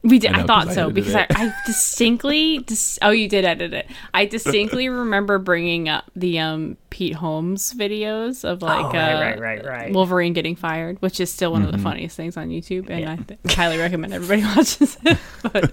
[0.05, 0.31] We did.
[0.31, 1.27] I I, know, thought 'cause I so edited because I.
[1.31, 2.59] I distinctly.
[2.59, 3.87] Dis- oh, you did edit it.
[4.15, 9.21] I distinctly remember bringing up the um Pete Holmes videos of like oh, uh, right,
[9.21, 9.93] right, right, right.
[9.93, 11.69] Wolverine getting fired, which is still one Mm-hmm.
[11.75, 13.13] of the funniest things on YouTube, and Yeah.
[13.13, 15.19] I th- highly recommend everybody watches it.
[15.43, 15.73] But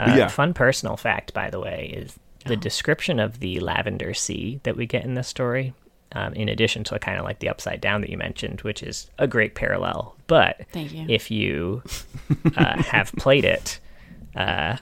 [0.00, 0.28] Uh, yeah.
[0.28, 4.86] Fun personal fact, by the way, is the description of the lavender sea that we
[4.86, 5.74] get in this story.
[6.12, 9.08] Um, in addition to kind of like the upside down that you mentioned, which is
[9.18, 10.16] a great parallel.
[10.26, 11.06] But Thank you.
[11.08, 11.84] if you
[12.56, 13.78] uh, have played it,
[14.34, 14.78] uh,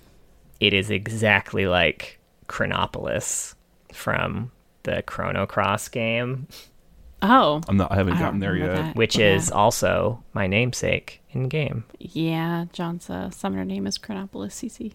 [0.59, 3.55] it is exactly like Chronopolis
[3.93, 4.53] from
[4.85, 6.47] the Chrono Cross game,
[7.23, 7.91] oh, I'm not.
[7.93, 8.73] I haven't I gotten there yet.
[8.75, 8.97] that.
[8.97, 9.35] which Yeah.
[9.35, 11.85] is also my namesake in game.
[11.99, 14.93] yeah, John's uh, summoner name is Chronopolis CC.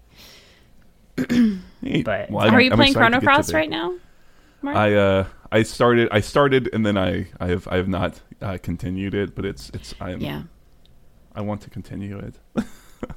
[1.18, 3.94] Hey, But- well, Are you I'm playing excited Chrono Cross right now?
[4.62, 4.78] Mark?
[4.78, 8.58] I uh I started I started and then I I have I have not uh,
[8.64, 10.44] continued it, but it's it's I'm yeah,
[11.36, 12.40] I want to continue it.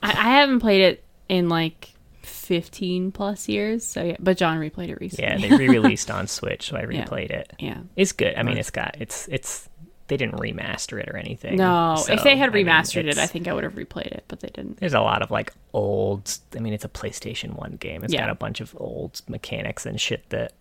[0.03, 1.95] I, I haven't played it in like
[2.27, 3.85] fifteen plus years.
[3.85, 5.25] So yeah, but John replayed it recently.
[5.25, 7.05] Yeah, they re-released on Switch, so I Yeah.
[7.05, 7.53] replayed it.
[7.59, 7.79] yeah.
[7.97, 8.35] It's good.
[8.37, 9.69] I mean, it's got it's it's
[10.09, 11.57] they didn't remaster it or anything.
[11.57, 14.07] No, so, if they had I mean, remastered it, I think I would have replayed
[14.13, 14.77] it, but they didn't.
[14.79, 16.39] there's a lot of like old.
[16.55, 18.05] I mean, it's a PlayStation One game.
[18.05, 18.21] It's Yeah.
[18.21, 20.53] got a bunch of old mechanics and shit that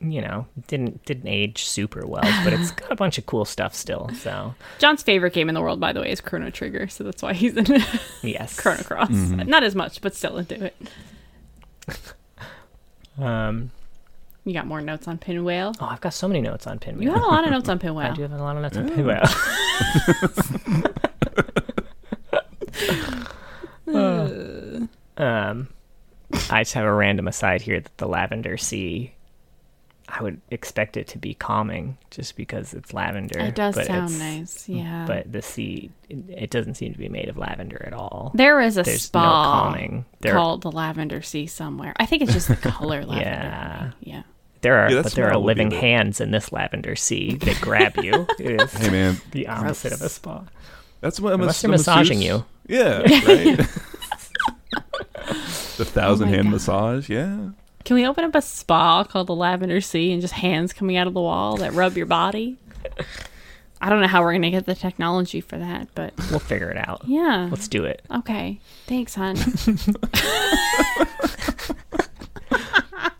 [0.00, 3.74] you know didn't didn't age super well, but it's got a bunch of cool stuff
[3.74, 4.08] still.
[4.14, 7.22] So John's favorite game in the world, by the way, is Chrono Trigger, so that's
[7.22, 7.82] why he's in it.
[8.22, 9.10] yes, Chrono Cross.
[9.10, 9.48] Mm-hmm.
[9.48, 10.76] Not as much, but still into it.
[13.18, 13.70] Um,
[14.44, 15.74] You got more notes on Pinwheel?
[15.78, 17.08] oh, I've got so many notes on Pinwheel.
[17.08, 18.06] You have a lot of notes on Pinwheel.
[18.06, 18.94] I do have a lot of notes on Yeah.
[18.94, 19.20] Pinwheel.
[25.16, 25.68] Um,
[26.50, 29.12] I just have a random aside here that the lavender sea.
[30.12, 33.38] I would expect it to be calming, just because it's lavender.
[33.38, 35.04] It does but sound it's- nice, yeah.
[35.06, 38.32] But the sea, it, it doesn't seem to be made of lavender at all.
[38.34, 40.04] there is a There's spa no calming.
[40.20, 41.92] There, called the Lavender Sea somewhere.
[41.96, 43.20] I think it's just the color lavender.
[43.30, 43.90] Yeah.
[44.00, 44.22] Yeah.
[44.62, 47.36] there are, Yeah, but there are smell would be living hands in this lavender sea
[47.36, 48.26] that grab you.
[48.40, 50.42] It is Hey man, the opposite of a spa.
[51.00, 52.44] that's what I'm Unless they're massaging you.
[52.66, 53.56] Yeah, right.
[55.76, 56.50] the thousand Oh hand God.
[56.52, 57.08] massage.
[57.08, 57.50] Yeah.
[57.84, 61.06] Can we open up a spa called the Lavender Sea and just hands coming out
[61.06, 62.56] of the wall that rub your body?
[63.80, 66.70] I don't know how we're going to get the technology for that, but We'll figure
[66.70, 67.02] it out.
[67.06, 67.48] yeah.
[67.50, 68.02] Let's do it.
[68.10, 68.60] Okay.
[68.86, 69.36] Thanks, hon.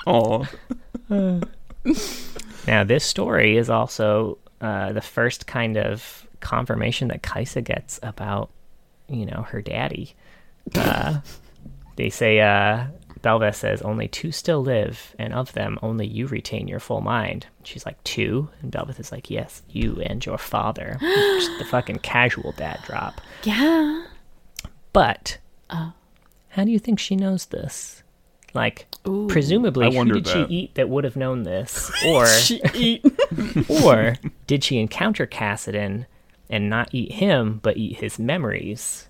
[0.07, 0.47] Oh,
[1.09, 8.51] Now, this story is also uh, the first kind of confirmation that Kai'Sa gets about,
[9.09, 10.15] you know, her daddy.
[10.75, 11.21] Uh,
[11.97, 12.87] they say, uh,
[13.23, 17.47] Bel'Veth says, only two still live, and of them, only you retain your full mind.
[17.65, 18.49] She's like, two?
[18.63, 20.97] And Bel'Veth is like, yes, you and your father.
[21.01, 23.21] Just the fucking casual dad drop.
[23.45, 24.05] yeah.
[24.93, 25.39] But,
[25.71, 25.93] Oh.
[26.49, 28.03] how do you think she knows this?
[28.55, 29.29] Like, Ooh.
[29.29, 31.91] presumably, I who wondered did she eat that would have known this?
[32.07, 33.05] Or She eat.
[33.85, 34.17] or
[34.49, 36.07] did she encounter Kassadin
[36.49, 39.09] and not eat him, but eat his memories?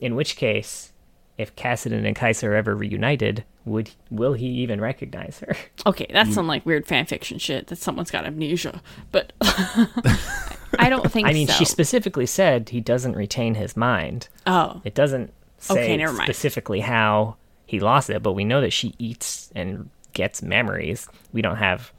[0.00, 0.92] In which case,
[1.38, 5.56] if Kassadin and Kai'Sa are ever reunited, would will he even recognize her?
[5.86, 8.82] Okay, that's some like weird fan fiction shit that someone's got amnesia,
[9.12, 11.54] but I don't think I mean, so.
[11.54, 14.28] she specifically said he doesn't retain his mind.
[14.46, 16.26] oh, It doesn't say Okay, never mind.
[16.26, 17.36] specifically how
[17.66, 21.08] he lost it, but we know that she eats and gets memories.
[21.32, 21.92] We don't have,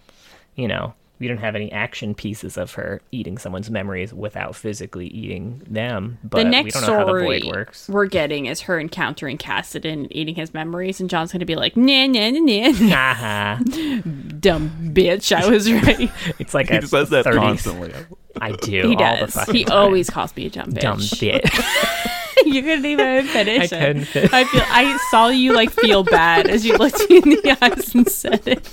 [0.55, 5.07] you know, we don't have any action pieces of her eating someone's memories without physically
[5.07, 6.17] eating them.
[6.23, 7.89] But the we next don't know how the story void works.
[7.89, 11.75] we're getting is her encountering Kassadin and eating his memories, and John's gonna be like,
[11.75, 13.63] nah, nah, nah, nah, Haha.
[14.39, 16.11] dumb bitch, I was right.
[16.39, 17.93] It's like he a says that 30s constantly.
[18.41, 18.89] I do.
[18.89, 19.43] he all the does.
[19.49, 19.77] He time.
[19.77, 20.81] always calls me a dumb bitch.
[20.81, 21.43] dumb bit.
[22.53, 23.79] you couldn't even finish I it.
[23.79, 27.29] couldn't fin- I feel I saw you like feel bad as you looked me in
[27.29, 28.69] the eyes and said it.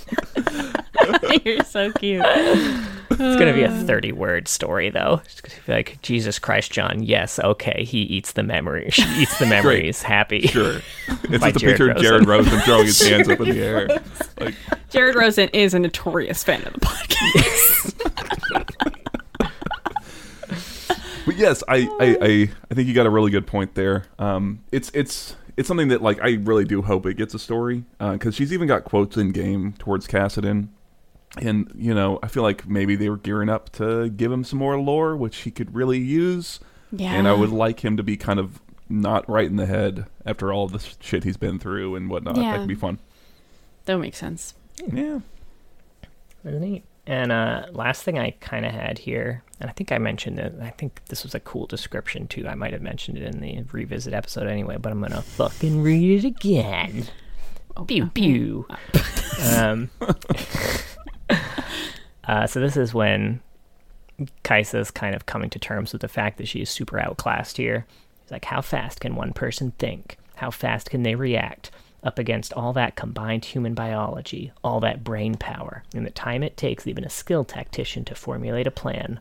[1.47, 2.25] You're so cute.
[3.09, 5.23] It's gonna be a thirty-word story, though.
[5.25, 7.03] It's gonna be like Jesus Christ, John.
[7.03, 7.85] Yes, okay.
[7.85, 8.91] He eats the memory.
[8.91, 10.03] She eats the memories.
[10.03, 10.43] Happy.
[10.43, 10.81] Sure.
[11.09, 13.89] It's By just a picture of Jared Rosen throwing his hands up in the air.
[14.41, 14.55] Like,
[14.91, 18.93] Jared Rosen is a notorious fan of the podcast.
[21.27, 24.05] But yes, I, I, I, I think you got a really good point there.
[24.19, 27.85] Um, it's it's it's something that like I really do hope it gets a story
[27.99, 30.69] because she's even got quotes in game towards Kassadin,
[31.37, 34.61] and you know I feel like maybe they were gearing up to give him some
[34.61, 36.61] more lore, which he could really use.
[36.93, 37.15] Yeah.
[37.15, 40.53] And I would like him to be kind of not right in the head after
[40.53, 42.37] all the shit he's been through and whatnot.
[42.37, 42.53] Yeah.
[42.53, 43.01] That could be fun.
[43.87, 44.55] That makes sense.
[44.93, 45.19] Yeah.
[46.45, 46.85] Really neat.
[47.07, 50.55] And uh, last thing I kind of had here, and I think I mentioned it.
[50.61, 52.49] I think this was a cool description too.
[52.49, 56.25] I might have mentioned it in the revisit episode anyway, but I'm gonna fucking read
[56.25, 57.07] it again.
[57.87, 58.67] Pew pew.
[59.55, 59.89] um,
[62.25, 63.41] uh, so this is when
[64.43, 67.87] Kai'Sa's kind of coming to terms with the fact that she is super outclassed here.
[68.23, 70.17] It's like, how fast can one person think?
[70.37, 71.71] How fast can they react
[72.03, 76.57] up against all that combined human biology, all that brain power, and the time it
[76.57, 79.21] takes even a skilled tactician to formulate a plan?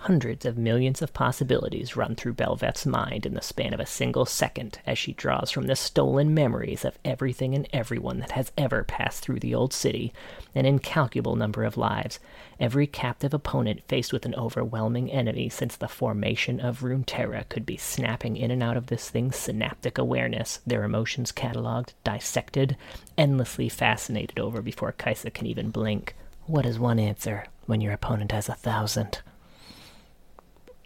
[0.00, 4.26] Hundreds of millions of possibilities run through Bel'Veth's mind in the span of a single
[4.26, 8.82] second as she draws from the stolen memories of everything and everyone that has ever
[8.82, 10.12] passed through the old city,
[10.54, 12.18] an incalculable number of lives,
[12.58, 17.76] every captive opponent faced with an overwhelming enemy since the formation of Runeterra could be
[17.76, 22.76] snapping in and out of this thing's synaptic awareness, their emotions cataloged, dissected,
[23.16, 26.14] endlessly fascinated over before Kai'Sa can even blink.
[26.46, 29.22] What is one answer when your opponent has a thousand?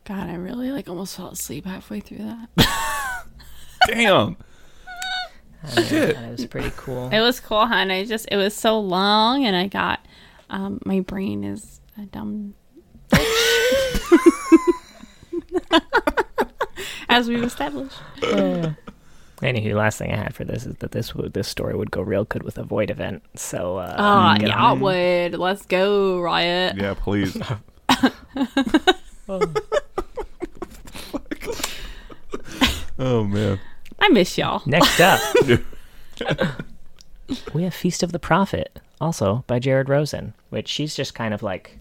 [0.06, 3.26] God, I really like almost fell asleep halfway through that.
[3.88, 4.36] Damn.
[5.74, 6.14] Shit.
[6.14, 7.08] That was pretty cool.
[7.08, 7.90] It was cool, hon.
[7.90, 9.98] I just it was so long, and I got
[10.48, 12.54] um, my brain is a dumb.
[17.08, 17.96] As we've established.
[18.22, 22.00] Anywho, last thing I had for this is that this would this story would go
[22.00, 23.24] real good with a void event.
[23.34, 25.40] So uh, Oh, yeah, on it would.
[25.40, 26.76] Let's go, Riot.
[26.76, 27.36] Yeah, please.
[29.28, 29.52] oh
[32.98, 33.60] man.
[33.98, 34.62] I miss y'all.
[34.66, 35.20] Next up,
[37.54, 41.42] we have Feast of the Prophet, also by Jared Rosen, which she's just kind of
[41.42, 41.78] like,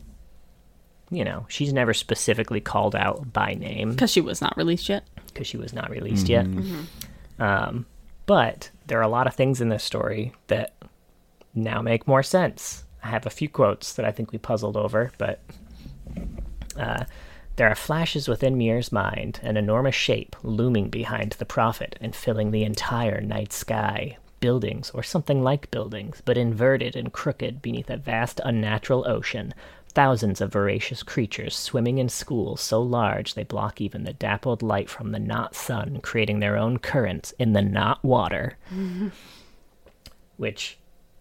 [1.11, 5.05] you know, she's never specifically called out by name Because she was not released yet.
[5.27, 6.47] because she was not released yet.
[7.39, 7.85] Um,
[8.25, 10.73] but there are a lot of things in this story that
[11.53, 12.85] now make more sense.
[13.03, 15.41] I have a few quotes that I think we puzzled over, but
[16.79, 17.03] uh,
[17.55, 22.51] there are flashes within Mir's mind, an enormous shape looming behind the prophet and filling
[22.51, 24.17] the entire night sky.
[24.41, 29.53] Buildings, or something like buildings, but inverted and crooked beneath a vast unnatural ocean.
[29.87, 34.89] Thousands of voracious creatures swimming in schools so large they block even the dappled light
[34.89, 38.57] from the not sun, creating their own currents in the not water.
[40.37, 40.77] Which,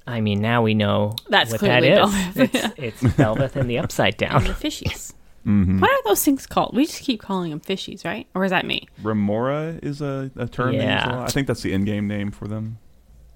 [0.07, 1.99] I mean, now we know That's what that is.
[1.99, 4.45] Bel'Veth, It's, it's Bel'Veth and the Upside And Down.
[4.45, 5.13] the fishies.
[5.45, 6.75] What are those things called?
[6.75, 8.27] We just keep calling them fishies, right?
[8.35, 8.89] Or is that me?
[9.03, 10.71] Remora is a, a term.
[10.73, 11.17] they use a Yeah.
[11.17, 11.29] lot.
[11.29, 12.79] I think that's the in-game name for them.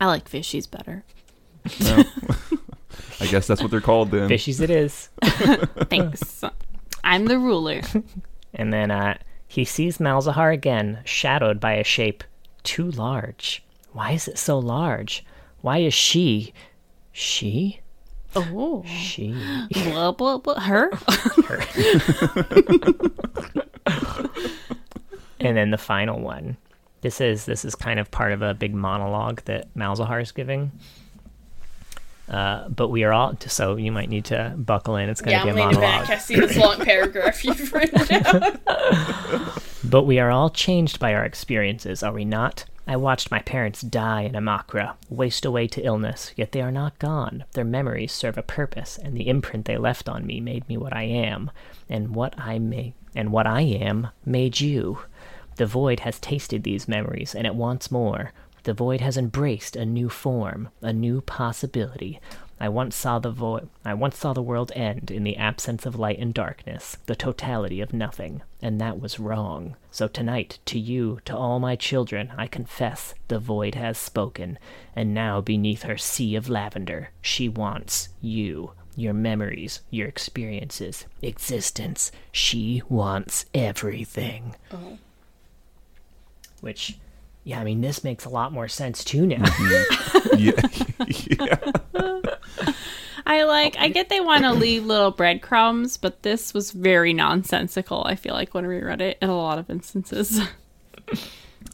[0.01, 1.05] I like fishies better.
[1.81, 2.05] Well,
[3.21, 4.29] I guess that's what they're called then.
[4.31, 5.09] Fishies it is.
[5.91, 6.43] Thanks.
[7.05, 7.83] I'm the ruler.
[8.55, 12.25] And then uh, he sees Malzahar again, shadowed by a shape
[12.63, 13.63] too large.
[13.93, 15.25] Why is it so large?
[15.61, 16.53] Why is she.
[17.13, 17.81] She?
[18.37, 18.85] Oh.
[18.87, 19.35] She.
[19.73, 20.61] Blah, blah, blah.
[20.61, 20.91] Her?
[25.41, 26.57] And then the final one.
[27.01, 30.73] This is this is kind of part of a big monologue that Malzahar is giving.
[32.29, 35.09] Uh, but we are all so you might need to buckle in.
[35.09, 36.11] It's going to be a monologue.
[36.11, 38.61] I see this long paragraph you've written down.
[39.85, 42.67] But we are all changed by our experiences, are we not?
[42.87, 46.99] I watched my parents die in Amakra, waste away to illness, yet they are not
[46.99, 47.45] gone.
[47.53, 50.95] Their memories serve a purpose, and the imprint they left on me made me what
[50.95, 51.51] I am,
[51.89, 54.99] and what I may and what I am made you.
[55.57, 58.33] The void has tasted these memories, and it wants more.
[58.69, 62.21] The void has embraced a new form, a new possibility.
[62.61, 63.71] I once saw the void.
[63.83, 67.81] I once saw the world end in the absence of light and darkness, the totality
[67.81, 69.77] of nothing, and that was wrong.
[69.91, 74.59] So tonight, to you, to all my children, I confess the void has spoken,
[74.95, 82.13] and now beneath her sea of lavender, she wants you, your memories, your experiences, existence.
[82.33, 84.57] She wants everything.
[84.71, 84.99] Oh.
[86.61, 86.99] which,
[87.49, 89.43] yeah, I mean, this makes a lot more sense too now.
[89.43, 90.39] Mm-hmm.
[90.39, 91.57] yeah,
[91.95, 92.35] yeah.
[93.27, 93.75] I like.
[93.79, 98.05] I get they want to leave little breadcrumbs, but this was very nonsensical.
[98.05, 100.43] I feel like when we read it in a lot of instances.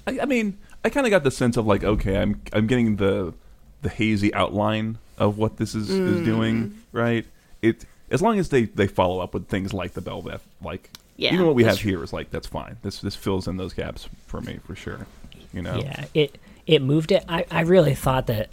[0.07, 2.95] I, I mean, I kind of got the sense of like, okay, I'm I'm getting
[2.95, 3.35] the
[3.83, 6.97] the hazy outline of what this is is doing, mm-hmm.
[6.97, 7.27] right?
[7.63, 11.35] It as long as they they follow up with things like the Bel'Veth, like Yeah,
[11.35, 12.77] even what we that's have here is like that's fine.
[12.83, 15.09] This this fills in those gaps for me for sure.
[15.55, 17.25] You know, Yeah, it it moved it.
[17.29, 18.51] I, I really thought that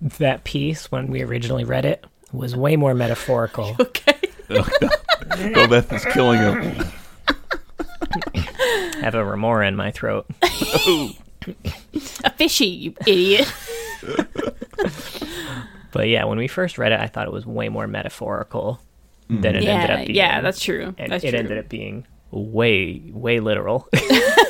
[0.00, 3.76] that piece when we originally read it was way more metaphorical.
[3.80, 4.18] okay.
[4.48, 6.84] Bel'Veth is killing him.
[8.34, 10.26] I have a remora in my throat.
[12.24, 13.52] A fishy, you idiot.
[15.92, 18.80] But yeah, when we first read it, I thought it was way more metaphorical
[19.30, 19.68] than it mm.
[19.68, 20.16] ended up being.
[20.16, 20.94] yeah, that's true.
[20.98, 21.38] and that's it true.
[21.38, 22.06] ended up being
[22.36, 23.88] way way literal.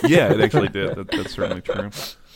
[0.04, 0.96] yeah, it actually did.
[0.96, 1.90] That, that's certainly true.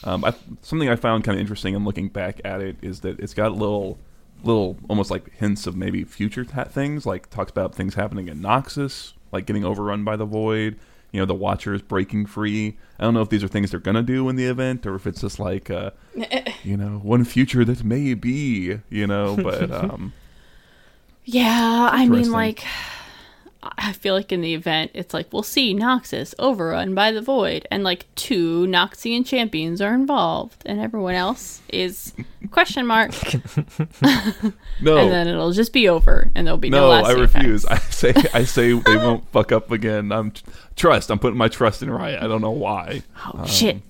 [0.04, 3.20] Um, I, something I found kind of interesting in looking back at it is that
[3.20, 3.98] it's got little,
[4.42, 7.04] little almost like hints of maybe future ta- things.
[7.04, 10.78] Like talks about things happening in Noxus, like getting overrun by the Void.
[11.12, 12.78] You know, the Watchers breaking free.
[12.98, 15.08] I don't know if these are things they're gonna do in the event, or if
[15.08, 15.90] it's just like, uh,
[16.62, 18.78] you know, one future that may be.
[18.88, 20.12] You know, but um,
[21.24, 22.64] Yeah, I mean, like,
[23.62, 27.66] I feel like in the event, it's like we'll see Noxus overrun by the Void,
[27.70, 32.14] and like two Noxian champions are involved, and everyone else is
[32.50, 33.10] question mark,
[34.80, 36.88] no, and then it'll just be over, and there'll be no.
[36.88, 37.64] no, I refuse.
[37.64, 38.04] effects.
[38.04, 40.10] I say, I say they won't fuck up again.
[40.10, 40.32] I'm
[40.76, 41.10] trust.
[41.10, 42.22] I'm putting my trust in Riot.
[42.22, 43.02] I don't know why.
[43.34, 43.76] oh shit!
[43.76, 43.82] Um,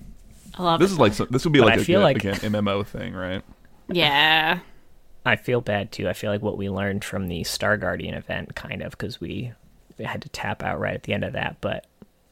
[0.55, 0.93] I love This it.
[0.95, 2.85] is like some- this would be But like I a feel good, like- again MMO
[2.85, 3.41] thing, right?
[3.87, 4.59] yeah,
[5.25, 6.09] I feel bad too.
[6.09, 9.53] I feel like what we learned from the Star Guardian event, kind of, because we
[10.05, 11.57] had to tap out right at the end of that.
[11.61, 11.85] But,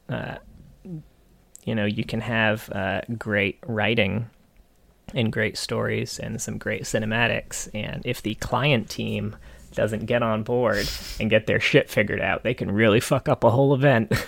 [0.09, 0.37] uh,
[1.65, 4.29] you know, you can have uh, great writing
[5.13, 7.69] and great stories and some great cinematics.
[7.73, 9.35] And if the client team
[9.73, 10.87] doesn't get on board
[11.19, 14.11] and get their shit figured out, they can really fuck up a whole event.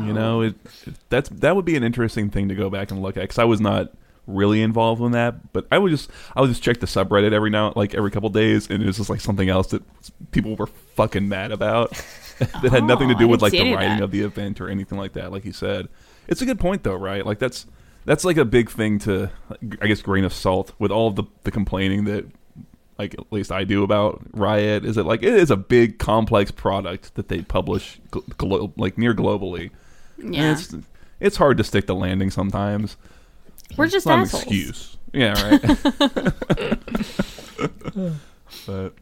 [0.00, 0.56] You know, it,
[0.86, 3.38] it- that's that would be an interesting thing to go back and look at because
[3.38, 3.94] I was not
[4.26, 7.48] really involved in that, but I would just I would just check the subreddit every
[7.48, 9.82] now like every couple days, and it was just like something else that
[10.32, 11.96] people were fucking mad about
[12.62, 14.02] that had nothing to Oh, do I with like the writing that.
[14.02, 15.32] of the event or anything like that.
[15.32, 15.88] Like you said,
[16.28, 17.24] it's a good point though, right?
[17.24, 17.66] Like that's
[18.04, 19.30] that's like a big thing to
[19.80, 22.26] I guess grain of salt with all of the the complaining that
[22.98, 26.50] like at least I do about Riot is that like it is a big complex
[26.50, 29.70] product that they publish glo- like near globally.
[30.18, 30.52] Yeah.
[30.52, 30.74] it's
[31.20, 32.96] it's hard to stick the landing sometimes.
[33.76, 34.96] We're It's just not an excuse.
[35.12, 35.60] Yeah, right.
[38.66, 38.92] but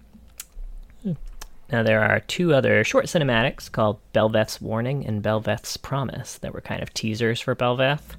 [1.73, 6.61] Now, there are two other short cinematics called Bel'Veth's Warning and Bel'Veth's Promise that were
[6.61, 8.17] kind of teasers for Bel'Veth.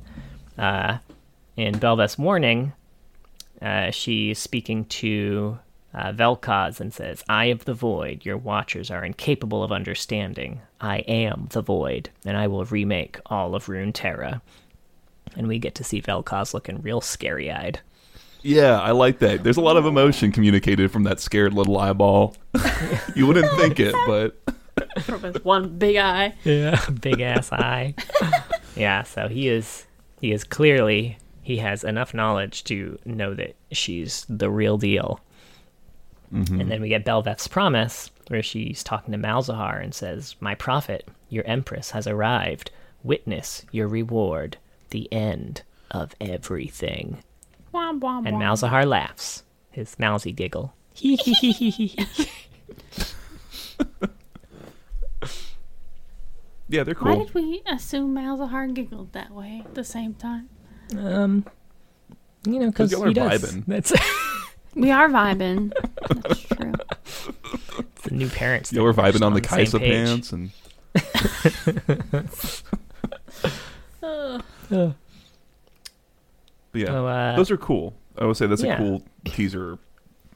[0.57, 0.97] Uh,
[1.55, 2.73] in Bel'Veth's Warning,
[3.61, 5.59] uh, she's speaking to
[5.93, 10.61] uh, Vel'Koz and says, Eye of the Void, your watchers are incapable of understanding.
[10.81, 14.41] I am the Void, and I will remake all of Runeterra.
[15.37, 17.79] And we get to see Vel'Koz looking real scary eyed.
[18.45, 19.43] Yeah, I like that.
[19.43, 22.35] There's a lot of emotion communicated from that scared little eyeball.
[23.15, 24.39] you wouldn't think it, but
[25.01, 26.35] From his one big eye.
[26.43, 27.95] Yeah, big ass eye.
[28.75, 29.87] yeah, so he is
[30.21, 35.19] he is clearly he has enough knowledge to know that she's the real deal.
[36.31, 36.61] Mm-hmm.
[36.61, 41.07] And then we get Bel'Veth's promise, where she's talking to Malzahar and says, "My prophet,
[41.29, 42.69] your empress has arrived.
[43.01, 44.57] Witness your reward,
[44.91, 47.23] the end of everything."
[47.75, 48.57] Womp, womp, And womp.
[48.59, 50.73] Malzahar laughs, his mousy giggle.
[50.93, 52.05] Hee hee hee hee hee.
[56.69, 60.49] yeah, they're Why did we assume Malzahar giggled that way at the same time?
[60.97, 61.45] Um,
[62.45, 63.65] you know, because y'all are vibing.
[63.67, 63.91] That's
[64.75, 65.73] We are vibing.
[66.09, 66.73] That's true.
[68.03, 68.71] the new parents.
[68.73, 69.03] Yeah, we're thing.
[69.03, 70.51] We're just vibing on the same Kaisa pants and
[76.75, 77.93] But yeah, So, uh, those are cool.
[78.17, 78.73] I would say that's yeah.
[78.73, 79.77] a cool teaser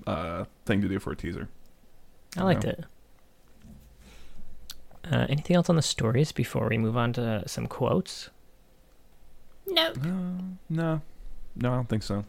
[0.07, 1.49] uh, thing to do for a teaser.
[2.37, 2.69] I liked Yeah.
[2.69, 2.85] it.
[5.11, 8.29] Uh, anything else on the stories before we move on to some quotes?
[9.67, 9.91] No.
[10.69, 11.01] No,
[11.57, 12.23] no, I don't think so.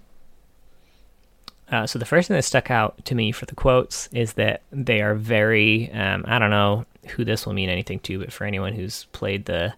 [1.70, 4.62] Uh, so the first thing that stuck out to me for the quotes is that
[4.72, 5.88] they are very.
[5.92, 9.44] Um, I don't know who this will mean anything to, but for anyone who's played
[9.44, 9.72] the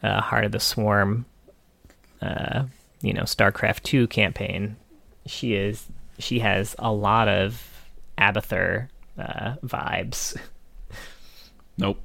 [0.00, 1.26] uh, Heart of the Swarm,
[2.22, 2.64] uh,
[3.00, 4.76] you know, StarCraft Two campaign,
[5.26, 5.86] she is
[6.18, 7.62] she has a lot of
[8.18, 8.88] Abathur
[9.18, 10.36] uh, vibes.
[11.80, 12.02] Nope.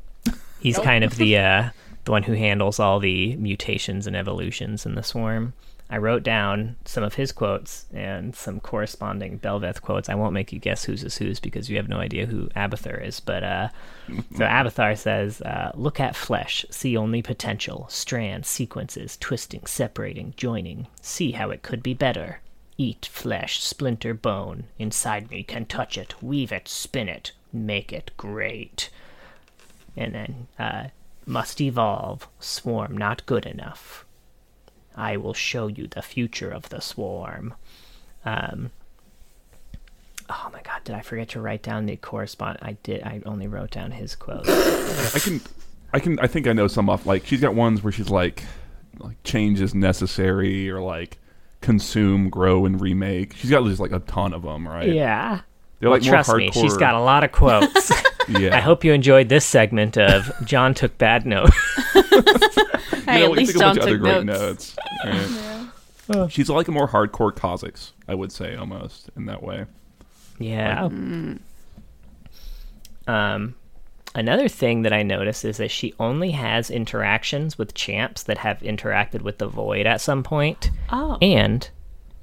[0.59, 1.69] He's kind of the uh,
[2.05, 5.53] the one who handles all the mutations and evolutions in the swarm.
[5.93, 10.09] I wrote down some of his quotes and some corresponding Bel'Veth quotes.
[10.09, 12.97] I won't make you guess whose is whose because you have no idea who Abathur
[13.05, 13.19] is.
[13.19, 13.69] But uh,
[14.35, 20.87] so Abathur says, uh, "Look at flesh, see only potential, strands, sequences, twisting, separating, joining.
[21.03, 22.39] See how it could be better.
[22.75, 24.63] Eat flesh, splinter bone.
[24.79, 28.89] Inside me can touch it, weave it, spin it, make it great."
[29.95, 30.87] And then uh,
[31.27, 32.27] must evolve.
[32.39, 34.05] Swarm not good enough.
[34.95, 37.53] I will show you the future of the swarm.
[38.25, 38.71] Um,
[40.29, 42.59] oh my god, did I forget to write down the correspond?
[42.61, 43.03] I did.
[43.03, 44.47] I only wrote down his quote.
[44.47, 45.41] I can,
[45.93, 47.05] I can, I think I know some off.
[47.05, 48.43] Like she's got ones where she's like,
[48.99, 51.17] like change is necessary, or like
[51.61, 53.35] consume, grow, and remake.
[53.35, 54.89] She's got just like a ton of them, right?
[54.89, 55.41] yeah.
[55.79, 57.91] They're like more trust me, she's got a lot of quotes.
[58.29, 58.55] Yeah.
[58.55, 61.51] I hope you enjoyed this segment of John took bad notes.
[63.05, 64.75] Hey, You know, at we least took a John bunch of other took great notes.
[65.05, 65.69] notes.
[66.09, 66.29] Right.
[66.31, 69.65] She's like a more hardcore Kha'Zix, I would say, almost in that way.
[70.37, 70.89] Yeah.
[73.07, 73.55] Um,
[74.15, 78.59] another thing that I noticed is that she only has interactions with champs that have
[78.59, 81.69] interacted with the Void at some point, Oh, and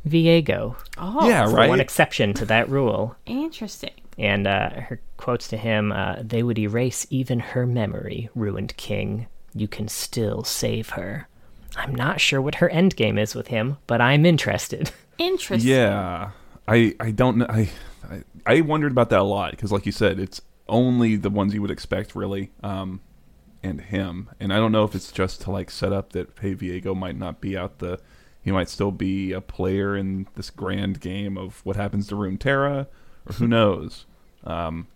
[0.06, 0.76] Viego.
[0.98, 1.68] oh, yeah, right.
[1.68, 3.16] one exception to that rule.
[3.26, 3.92] interesting.
[4.18, 9.26] And uh, her quotes to him uh, they would erase even her memory, ruined king.
[9.54, 11.28] You can still save her.
[11.76, 14.90] I'm not sure what her end game is with him, but I'm interested.
[15.18, 15.70] Interesting.
[15.70, 16.30] yeah,
[16.66, 17.46] I I don't know.
[17.48, 17.68] I
[18.10, 21.52] I, I wondered about that a lot because, like you said, it's only the ones
[21.52, 23.00] you would expect, really, um,
[23.62, 24.30] and him.
[24.40, 27.16] And I don't know if it's just to like set up that hey, Viego might
[27.16, 28.00] not be out the.
[28.42, 32.86] He might still be a player in this grand game of what happens to Runeterra,
[33.26, 34.06] or who knows.
[34.44, 34.88] Um,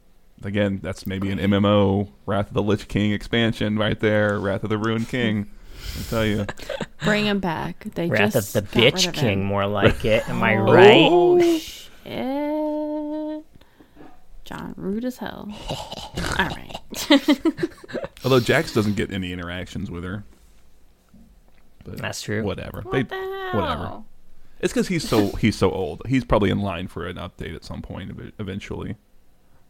[0.42, 4.38] again, that's maybe an MMO Wrath of the Lich King expansion right there.
[4.38, 5.50] Wrath of the Ruined King.
[5.98, 6.46] I tell you.
[7.04, 7.84] Bring him back.
[7.94, 9.46] They Wrath just of the Bitch of King, him.
[9.46, 10.28] more like it.
[10.28, 10.72] Am I oh.
[10.72, 11.08] right?
[11.10, 13.44] Oh shit!
[14.44, 15.48] John, rude as hell.
[15.70, 16.80] All right.
[18.24, 20.24] Although Jax doesn't get any interactions with her.
[21.84, 22.42] But That's true.
[22.42, 22.82] Whatever.
[22.82, 23.60] What they, the hell?
[23.60, 24.02] whatever.
[24.60, 26.02] It's because he's so he's so old.
[26.08, 28.96] He's probably in line for an update at some point eventually.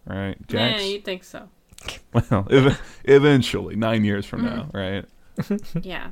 [0.08, 0.82] All right, Jax.
[0.82, 1.48] Yeah, you think so?
[2.14, 4.76] Well, ev- eventually, nine years from now, mm-hmm.
[4.76, 5.84] right?
[5.84, 6.10] Yeah.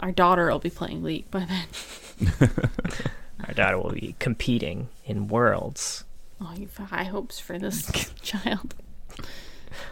[0.00, 2.50] Our daughter will be playing League by then.
[3.46, 6.04] Our daughter will be competing in worlds,
[6.40, 8.74] Oh, you have high hopes for this child.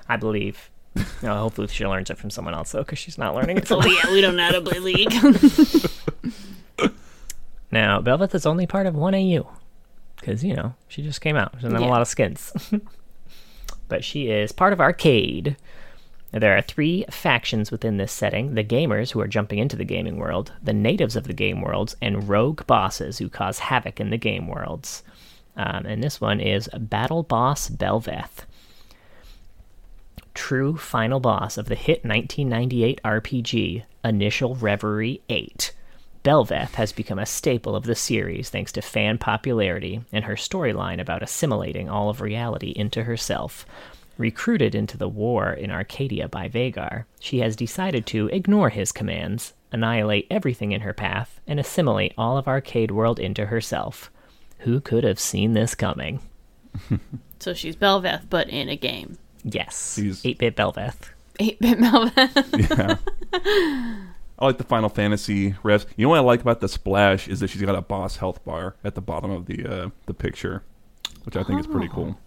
[0.09, 0.71] I believe.
[1.23, 3.83] No, hopefully she learns it from someone else though, because she's not learning it from
[3.83, 5.13] Oh yeah, we don't know how to play League.
[7.75, 9.49] Now, Bel'Veth is only part of 1AU.
[10.25, 11.53] Because, you know, she just came out.
[11.57, 12.51] She's in a lot of skins.
[13.89, 15.55] but she is part of Arcade.
[16.31, 20.17] There are three factions within this setting the gamers who are jumping into the gaming
[20.17, 24.17] world, the natives of the game worlds, and rogue bosses who cause havoc in the
[24.17, 25.03] game worlds.
[25.59, 28.47] Um, and this one is Battle Boss Bel'Veth.
[30.33, 35.73] True final boss of the hit 1998 RPG, Initial Reverie 8.
[36.25, 40.99] Bel'Veth has become a staple of the series thanks to fan popularity and her storyline
[40.99, 43.67] about assimilating all of reality into herself.
[44.17, 49.53] Recruited into the war in Arcadia by Veigar, she has decided to ignore his commands,
[49.71, 54.11] annihilate everything in her path, and assimilate all of Arcade World into herself.
[54.61, 56.21] Who could have seen this coming?
[57.39, 59.19] so she's Bel'Veth, but in a game.
[59.43, 61.11] Yes, 8 bit Bel'Veth.
[61.39, 62.97] 8 bit Bel'Veth.
[63.43, 63.97] Yeah.
[64.39, 65.87] I like the Final Fantasy refs.
[65.97, 68.45] You know what I like about the splash is that she's got a boss health
[68.45, 70.63] bar at the bottom of the uh, the picture,
[71.25, 72.19] which I think is pretty cool.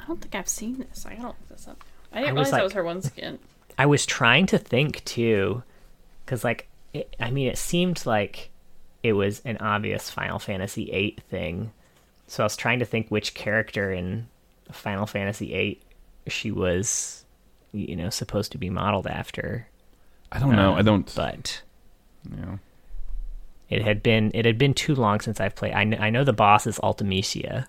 [0.00, 1.06] I don't think I've seen this.
[1.06, 1.84] I gotta look this up.
[2.12, 3.38] I I didn't was realize like- that was her one skin.
[3.80, 5.62] I was trying to think too,
[6.24, 8.50] because like, it, I mean, it seemed like
[9.04, 11.70] it was an obvious Final Fantasy VIII thing.
[12.26, 14.26] So I was trying to think which character in
[14.72, 15.80] Final Fantasy VIII
[16.26, 17.24] she was,
[17.72, 19.68] you know, supposed to be modeled after.
[20.32, 20.74] I don't know.
[20.74, 21.12] Uh, I don't.
[21.14, 21.62] But
[22.30, 22.58] you know.
[23.70, 25.72] it had been it had been too long since I've played.
[25.72, 27.66] I, kn- I know the boss is Ultimecia,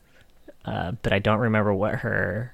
[0.65, 2.53] uh, but I don't remember what her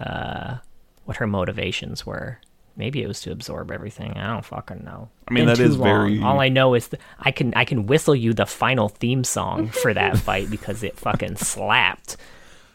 [0.00, 0.56] uh,
[1.04, 2.38] what her motivations were.
[2.74, 4.12] Maybe it was to absorb everything.
[4.16, 5.10] I don't fucking know.
[5.28, 5.82] I mean, Been that too long.
[5.82, 9.24] very- All I know is th- I can I can whistle you the final theme
[9.24, 12.16] song for that fight because it fucking slapped.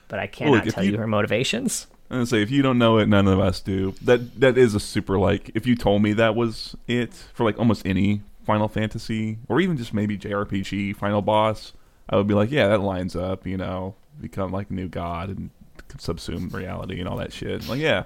[0.07, 1.87] But I cannot if tell you- you her motivations.
[2.09, 3.93] I'm say if you don't know it, none of us do.
[4.01, 5.51] That that is a super like.
[5.53, 9.75] If you told me that was it for like almost any Final Fantasy or even
[9.77, 11.73] just maybe JRPG final boss,
[12.09, 13.45] I would be like, yeah, that lines up.
[13.45, 15.49] You know, become like a new god and
[15.97, 17.67] subsume reality and all that shit.
[17.67, 18.03] Like, yeah,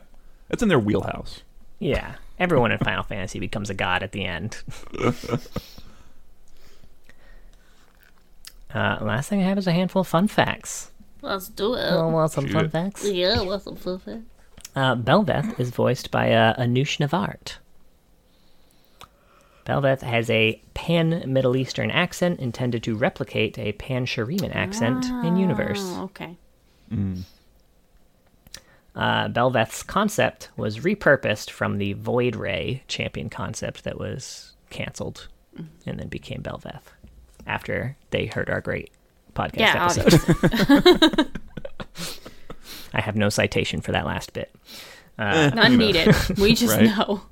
[0.50, 1.42] it's in their wheelhouse.
[1.80, 4.64] Yeah, everyone in Final Fantasy becomes a god at the end.
[8.74, 10.91] uh, last thing I have is a handful of fun facts.
[11.22, 11.92] Let's do it.
[11.92, 13.08] Oh, well, some Shoot fun facts.
[13.08, 14.26] yeah, what's some fun facts?
[14.76, 17.58] Uh, Bel'Veth is voiced by uh, Anoush NeVart.
[19.66, 25.38] Bel'Veth has a pan Middle Eastern accent intended to replicate a pan Shuriman accent in
[25.38, 25.82] universe.
[25.82, 26.38] Oh, okay.
[28.96, 35.28] Uh, Bel'Veth's concept was repurposed from the Void Ray champion concept that was canceled
[35.86, 36.94] and then became Bel'Veth
[37.46, 38.90] after they heard our great
[39.36, 40.14] podcast Yeah, episode.
[40.86, 41.26] obviously.
[42.94, 44.54] I have no citation for that last bit.
[45.18, 46.14] None needed.
[46.38, 46.86] We just Right.
[46.86, 47.22] know.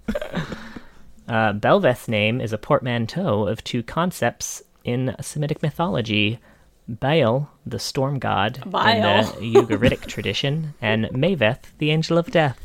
[1.27, 6.39] Uh, Bel'Veth's name is a portmanteau of two concepts in Semitic mythology
[6.87, 9.35] Baal, the storm god Baal.
[9.37, 12.59] in the Ugaritic tradition, and Maveth, the angel of death.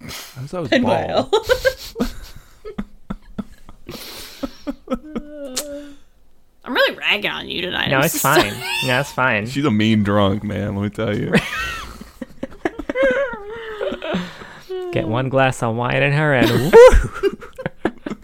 [0.00, 0.08] I
[0.46, 1.28] thought that was
[5.10, 5.20] ball.
[6.64, 7.88] I'm really ragging on you tonight.
[7.90, 8.50] No, I'm it's fine.
[8.50, 8.62] sorry.
[8.86, 9.46] No, it's fine.
[9.46, 10.74] She's a mean drunk, man.
[10.76, 11.32] Let me tell you.
[14.92, 17.38] Get one glass of wine in her and woo!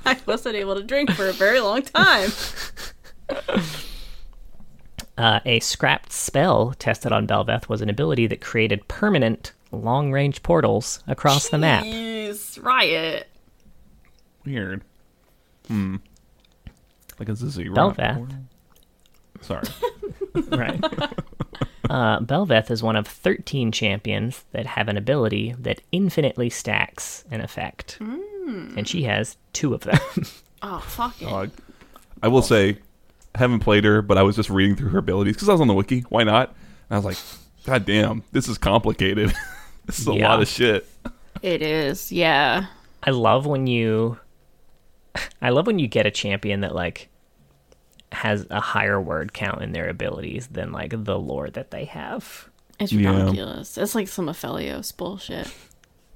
[0.07, 2.31] I wasn't able to drink for a very long time.
[5.19, 10.43] Uh, a scrapped spell tested on Bel'Veth was an ability that created permanent long range
[10.43, 11.85] portals across the map.
[12.63, 13.29] Riot.
[14.47, 14.83] Weird.
[15.69, 15.97] Hmm.
[17.21, 17.75] Like a zero.
[17.75, 18.29] Bel'Veth.
[19.43, 19.63] Sorry.
[20.51, 20.83] right.
[21.89, 27.41] Uh, Bel'Veth is one of 13 champions that have an ability that infinitely stacks an
[27.41, 27.99] effect.
[28.01, 29.99] And she has two of them.
[30.63, 31.27] Oh, fuck it.
[31.27, 31.47] Uh,
[32.23, 32.79] I will say,
[33.35, 35.61] I haven't played her, but I was just reading through her abilities because I was
[35.63, 36.03] on the wiki.
[36.11, 36.51] Why not?
[36.51, 36.57] And
[36.91, 37.17] I was like,
[37.67, 39.33] God damn, this is complicated.
[39.87, 40.29] this is a Yeah.
[40.29, 40.87] lot of shit.
[41.43, 42.67] It is, yeah.
[43.03, 44.19] I love when you
[45.43, 47.09] I love when you get a champion that like
[48.13, 52.49] has a higher word count in their abilities than like the lore that they have.
[52.79, 53.25] It's Yeah.
[53.25, 53.77] ridiculous.
[53.79, 55.53] It's like some Aphelios bullshit.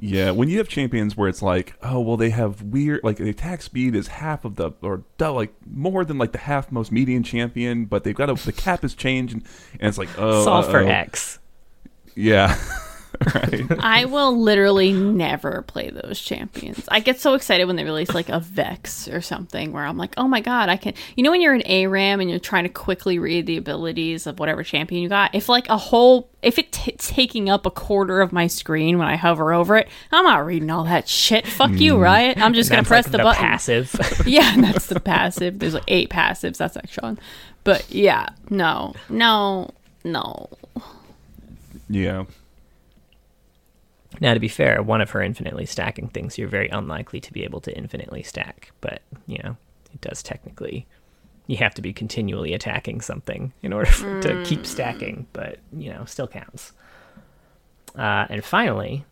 [0.00, 3.30] Yeah, when you have champions where it's like, oh well, they have weird like the
[3.30, 7.22] attack speed is half of the or like more than like the half most median
[7.22, 9.44] champion, but they've got a the cap has changed and,
[9.78, 10.88] and it's like oh Solve for uh-oh.
[10.88, 11.38] X.
[12.16, 12.58] Yeah,
[13.34, 13.64] right.
[13.78, 16.84] I will literally never play those champions.
[16.88, 20.14] I get so excited when they release like a Vex or something where I'm like,
[20.16, 20.94] oh my god, I can.
[21.16, 24.38] You know, when you're an ARAM and you're trying to quickly read the abilities of
[24.38, 28.32] whatever champion you got, if like a whole, if it's taking up a quarter of
[28.32, 31.46] my screen when I hover over it, I'm not reading all that shit.
[31.46, 32.00] Fuck you, mm.
[32.00, 32.38] Riot.
[32.38, 33.42] I'm just gonna press like the, button.
[33.42, 34.22] passive.
[34.26, 35.58] yeah, that's the passive.
[35.58, 36.58] There's like eight passives.
[36.58, 37.18] That's Exxon.
[37.64, 39.70] But yeah, no, no,
[40.04, 40.50] no.
[41.88, 42.24] Yeah,
[44.20, 47.44] now to be fair, one of her infinitely stacking things you're very unlikely to be
[47.44, 49.56] able to infinitely stack, but you know,
[49.92, 50.86] it does technically
[51.46, 55.90] you have to be continually attacking something in order for, to keep stacking, but you
[55.90, 56.72] know, still counts.
[57.96, 59.04] Uh, and finally,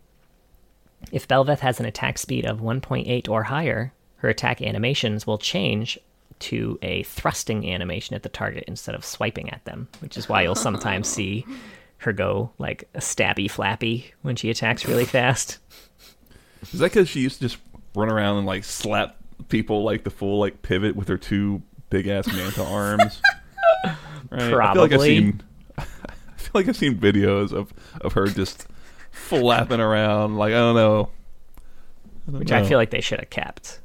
[1.11, 5.99] if Bel'Veth has an attack speed of 1.8 or higher, her attack animations will change
[6.39, 10.41] to a thrusting animation at the target instead of swiping at them, which is why
[10.41, 11.45] you'll sometimes see
[12.03, 15.59] her go like a stabby flappy when she attacks really fast.
[16.71, 17.57] is that because she used to just
[17.95, 19.15] run around and like slap
[19.49, 23.21] people like the full like pivot with her two big ass manta arms?
[23.83, 23.95] Right?
[24.31, 25.07] I feel like I've Probably.
[25.09, 25.41] seen.
[25.77, 25.83] I
[26.37, 28.67] feel like I've seen videos of of her just
[29.11, 30.37] flapping around.
[30.37, 31.09] Like I don't know.
[32.27, 33.79] I don't Which I feel like they should have kept.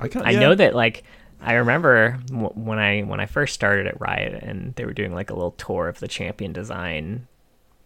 [0.00, 0.40] I, I yeah.
[0.40, 1.04] know that like
[1.40, 5.14] I remember w- when I when I first started at Riot and they were doing
[5.14, 7.26] like a little tour of the champion design.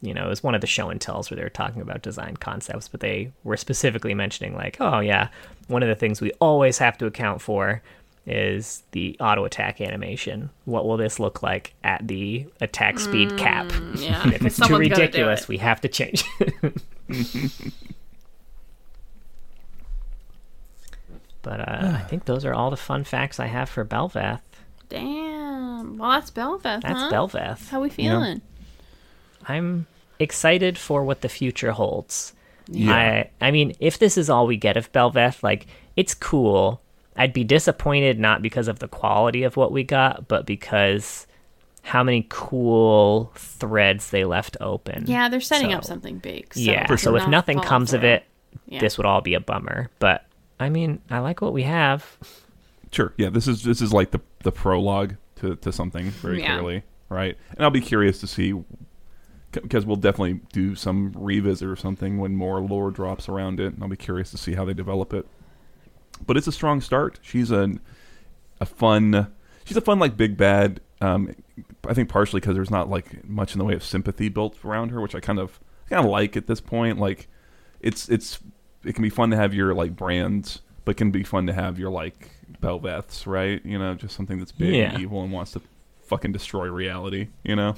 [0.03, 2.01] You know, it was one of the show and tells where they were talking about
[2.01, 5.28] design concepts, but they were specifically mentioning like, oh yeah,
[5.68, 7.82] one of the things we always have to account for
[8.26, 10.48] is the auto attack animation.
[10.64, 13.70] What will this look like at the attack speed mm, cap?
[13.96, 15.48] Yeah, if it's too someone's gotta do ridiculous, it.
[15.48, 16.82] we have to change it.
[21.43, 24.41] But uh, I think those are all the fun facts I have for Bel'Veth.
[24.88, 25.97] Damn.
[25.99, 26.82] Well, that's Bel'Veth.
[26.82, 27.11] That's huh?
[27.11, 27.68] Bel'Veth.
[27.68, 28.43] How we feeling?
[29.49, 29.86] I'm
[30.18, 32.34] excited for what the future holds.
[32.68, 32.93] Yeah.
[33.41, 35.66] I I mean, if this is all we get of Bel'Veth, like
[35.97, 36.80] it's cool.
[37.16, 41.26] I'd be disappointed not because of the quality of what we got, but because
[41.82, 45.05] how many cool threads they left open.
[45.07, 46.53] Yeah, they're setting up something big.
[46.55, 46.84] So yeah.
[46.86, 48.11] to So if nothing fall comes of through.
[48.11, 48.24] it,
[48.66, 48.80] Yeah.
[48.80, 49.88] this would all be a bummer.
[49.99, 50.24] But
[50.61, 52.18] I mean, I like what we have.
[52.92, 53.12] Sure.
[53.16, 53.30] Yeah.
[53.30, 56.54] This is this is like the the prologue to to something very Yeah.
[56.58, 57.36] clearly, right?
[57.56, 58.52] And I'll be curious to see,
[59.52, 63.72] because we'll definitely do some revisit or something when more lore drops around it.
[63.74, 65.26] And I'll be curious to see how they develop it.
[66.26, 67.18] But it's a strong start.
[67.22, 67.70] She's a
[68.61, 69.28] a fun.
[69.64, 70.80] She's a fun like big bad.
[71.00, 71.34] Um,
[71.88, 74.90] I think partially because there's not like much in the way of sympathy built around
[74.90, 75.58] her, which I kind of
[75.88, 76.98] kind of like at this point.
[76.98, 77.28] Like,
[77.80, 78.38] it's it's
[78.84, 81.52] it can be fun to have your like brands, but it can be fun to
[81.52, 83.64] have your like Bel'Veths, right?
[83.64, 84.92] You know, just something that's big Yeah.
[84.92, 85.60] and evil and wants to
[86.06, 87.28] fucking destroy reality.
[87.44, 87.74] You know.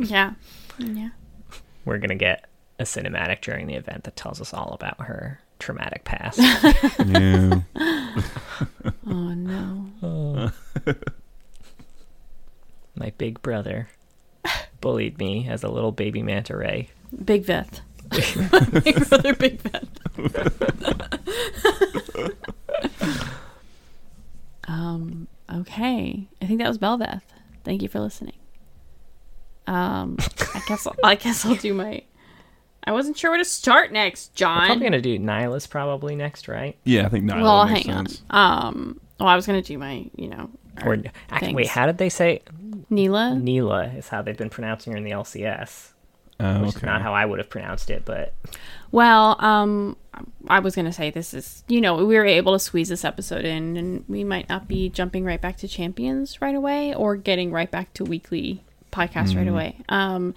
[0.00, 0.32] Yeah.
[0.78, 1.10] Yeah.
[1.84, 2.46] We're gonna get
[2.78, 6.38] a cinematic during the event that tells us all about her traumatic past.
[7.06, 7.60] yeah.
[9.06, 10.50] Oh no.
[12.96, 13.88] My big brother
[14.80, 16.90] bullied me as a little baby manta ray.
[17.24, 17.80] Big Veth.
[18.84, 19.88] Big brother, Big Veth.
[24.68, 25.28] um.
[25.52, 26.28] Okay.
[26.40, 27.22] I think that was Bel'Veth.
[27.64, 28.36] Thank you for listening.
[29.66, 30.16] Um.
[30.54, 30.86] I guess.
[30.86, 32.02] I'll, I guess I'll do my.
[32.86, 34.66] I wasn't sure where to start next, I'm John.
[34.66, 36.76] probably gonna do Nihilus probably next, right?
[36.84, 38.22] Yeah, I think Nilah well, makes hang sense.
[38.30, 38.66] on.
[38.66, 39.00] Um.
[39.18, 40.06] Well, I was gonna do my.
[40.16, 40.50] You know.
[40.84, 42.42] Or our actually, wait, how did they say
[42.90, 43.34] Neela.
[43.36, 45.92] Neela is how they've been pronouncing her in the LCS,
[46.40, 48.34] Oh, which is not how I would have pronounced it, but
[48.90, 49.96] Well, um,
[50.48, 53.44] I was gonna say this is you know we were able to squeeze this episode
[53.44, 57.52] in, and we might not be jumping right back to champions right away, or getting
[57.52, 58.62] right back to weekly
[58.92, 59.76] podcasts right away.
[59.88, 60.34] Um,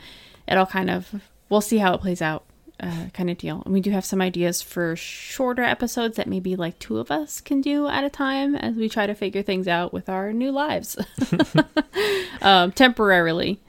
[0.48, 1.14] it'll kind of
[1.50, 2.44] we'll see how it plays out,
[2.80, 3.62] uh, kind of deal.
[3.66, 7.42] And we do have some ideas for shorter episodes that maybe like two of us
[7.42, 10.52] can do at a time as we try to figure things out with our new
[10.52, 10.98] lives,
[12.42, 13.60] um, temporarily.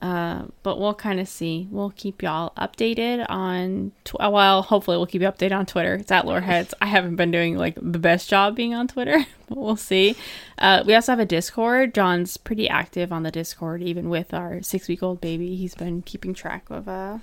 [0.00, 1.66] Uh, but we'll kind of see.
[1.72, 3.90] We'll keep y'all updated on.
[4.04, 5.96] Tw- uh, well, hopefully, we'll keep you updated on Twitter.
[5.96, 6.72] It's at Loreheads.
[6.80, 10.14] I haven't been doing like the best job being on Twitter, but we'll see.
[10.56, 11.94] Uh, we also have a Discord.
[11.94, 15.56] John's pretty active on the Discord, even with our six-week-old baby.
[15.56, 17.18] He's been keeping track of, uh,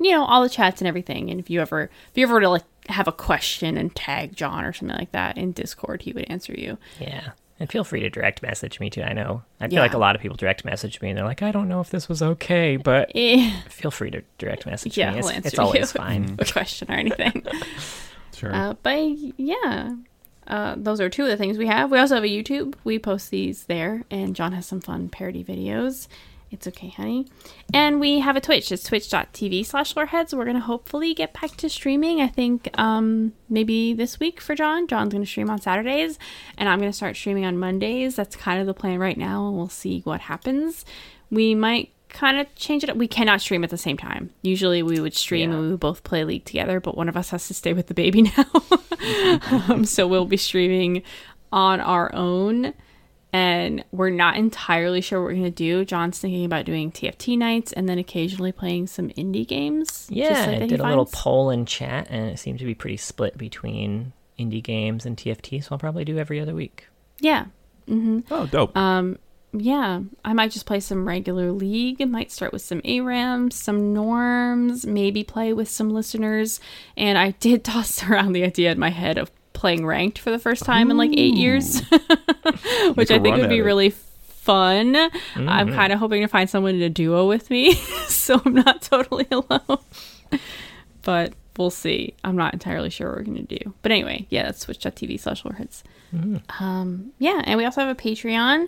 [0.00, 1.30] you know, all the chats and everything.
[1.30, 4.34] And if you ever, if you ever were to like have a question and tag
[4.34, 6.78] John or something like that in Discord, he would answer you.
[6.98, 7.32] yeah.
[7.62, 9.02] And feel free to direct message me too.
[9.02, 9.80] I know I feel Yeah.
[9.82, 11.90] like a lot of people direct message me and they're like, I don't know if
[11.90, 15.18] this was okay, but Eh, feel free to direct message yeah, me.
[15.18, 16.00] he'll It's, it's always you.
[16.00, 16.34] fine.
[16.40, 17.46] a question or anything.
[18.34, 18.52] Sure.
[18.52, 18.98] Uh, but
[19.36, 19.94] yeah,
[20.48, 21.92] uh, those are two of the things we have.
[21.92, 22.74] We also have a YouTube.
[22.82, 26.08] We post these there, and John has some fun parody videos.
[26.52, 27.26] It's okay, honey.
[27.72, 28.70] And we have a Twitch.
[28.70, 30.34] It's twitch.tv slash loreheads.
[30.34, 32.20] We're going to hopefully get back to streaming.
[32.20, 34.86] I think um, maybe this week for John.
[34.86, 36.18] John's going to stream on Saturdays,
[36.58, 38.16] and I'm going to start streaming on Mondays.
[38.16, 40.84] That's kind of the plan right now, and we'll see what happens.
[41.30, 42.96] We might kind of change it up.
[42.98, 44.28] We cannot stream at the same time.
[44.42, 45.56] Usually we would stream Yeah.
[45.56, 47.86] and we would both play League together, but one of us has to stay with
[47.86, 48.44] the baby now.
[49.70, 51.02] um, so we'll be streaming
[51.50, 52.74] on our own.
[53.32, 55.84] And we're not entirely sure what we're going to do.
[55.86, 60.06] John's thinking about doing TFT nights and then occasionally playing some indie games.
[60.10, 62.74] Yeah, just like I did a little poll in chat and it seemed to be
[62.74, 66.88] pretty split between indie games and TFT, so I'll probably do every other week.
[67.20, 67.46] Yeah.
[67.88, 68.20] Mm-hmm.
[68.30, 68.76] oh, dope.
[68.76, 69.18] Um,
[69.52, 72.00] yeah, I might just play some regular League.
[72.00, 76.58] I might start with some ARAMs, some norms, maybe play with some listeners.
[76.96, 79.30] And I did toss around the idea in my head of
[79.62, 81.82] playing ranked for the first time in like eight years,
[82.94, 83.64] which I think would be it.
[83.64, 84.96] really fun.
[85.36, 87.74] I'm kind of hoping to find someone to duo with me,
[88.08, 89.78] so I'm not totally alone.
[91.02, 92.14] but we'll see.
[92.24, 93.72] I'm not entirely sure what we're going to do.
[93.82, 95.84] But anyway, yeah, that's twitch.tv slash loreheads.
[96.58, 98.66] Um, yeah, and we also have a Patreon.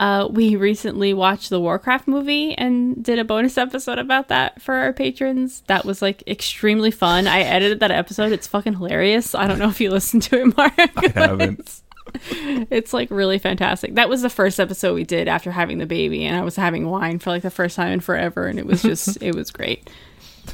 [0.00, 4.74] Uh, we recently watched the Warcraft movie and did a bonus episode about that for
[4.74, 5.62] our patrons.
[5.66, 7.26] That was like extremely fun.
[7.26, 8.30] I edited that episode.
[8.30, 9.34] It's fucking hilarious.
[9.34, 10.72] I don't know if you listened to it, Mark.
[10.78, 11.82] I haven't.
[12.70, 13.96] It's like really fantastic.
[13.96, 16.88] That was the first episode we did after having the baby, and I was having
[16.88, 19.90] wine for like the first time in forever, and it was just it was great.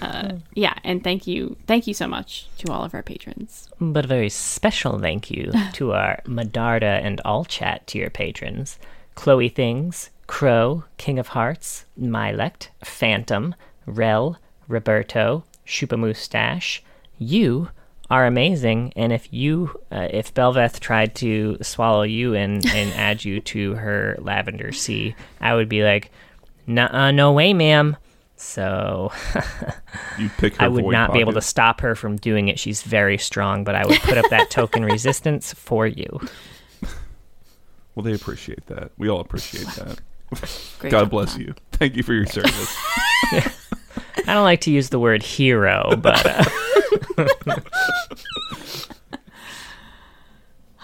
[0.02, 3.68] Uh, yeah, and thank you, thank you so much to all of our patrons.
[3.80, 8.80] But a very special thank you to our Medarda and All Chat tier patrons
[9.14, 13.54] Chloe Things, Crow, King of Hearts, Mylect, Phantom,
[13.86, 14.38] Rel,
[14.68, 16.82] Roberto, Shupa Mustache.
[17.18, 17.70] You
[18.10, 23.24] are amazing, and if you, uh, if Bel'Veth tried to swallow you and, and add
[23.24, 26.10] you to her lavender sea, I would be like,
[26.66, 27.96] Nuh-uh, no way, ma'am.
[28.36, 29.12] So
[30.18, 32.58] You pick her I would not be able to stop her from doing it.
[32.58, 36.20] She's very strong, but I would put up that token resistance for you.
[37.94, 38.90] Well, they appreciate that.
[38.98, 40.00] We all appreciate that.
[40.80, 41.42] Great God job, bless Tom.
[41.42, 41.54] you.
[41.72, 42.76] Thank you for your service.
[44.26, 46.44] I don't like to use the word hero, but uh,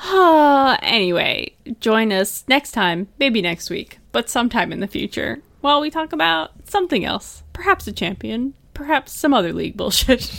[0.03, 5.81] Uh, anyway, join us next time, maybe next week, but sometime in the future, while
[5.81, 7.43] we talk about something else.
[7.53, 8.55] Perhaps a champion.
[8.73, 10.31] Perhaps some other league bullshit.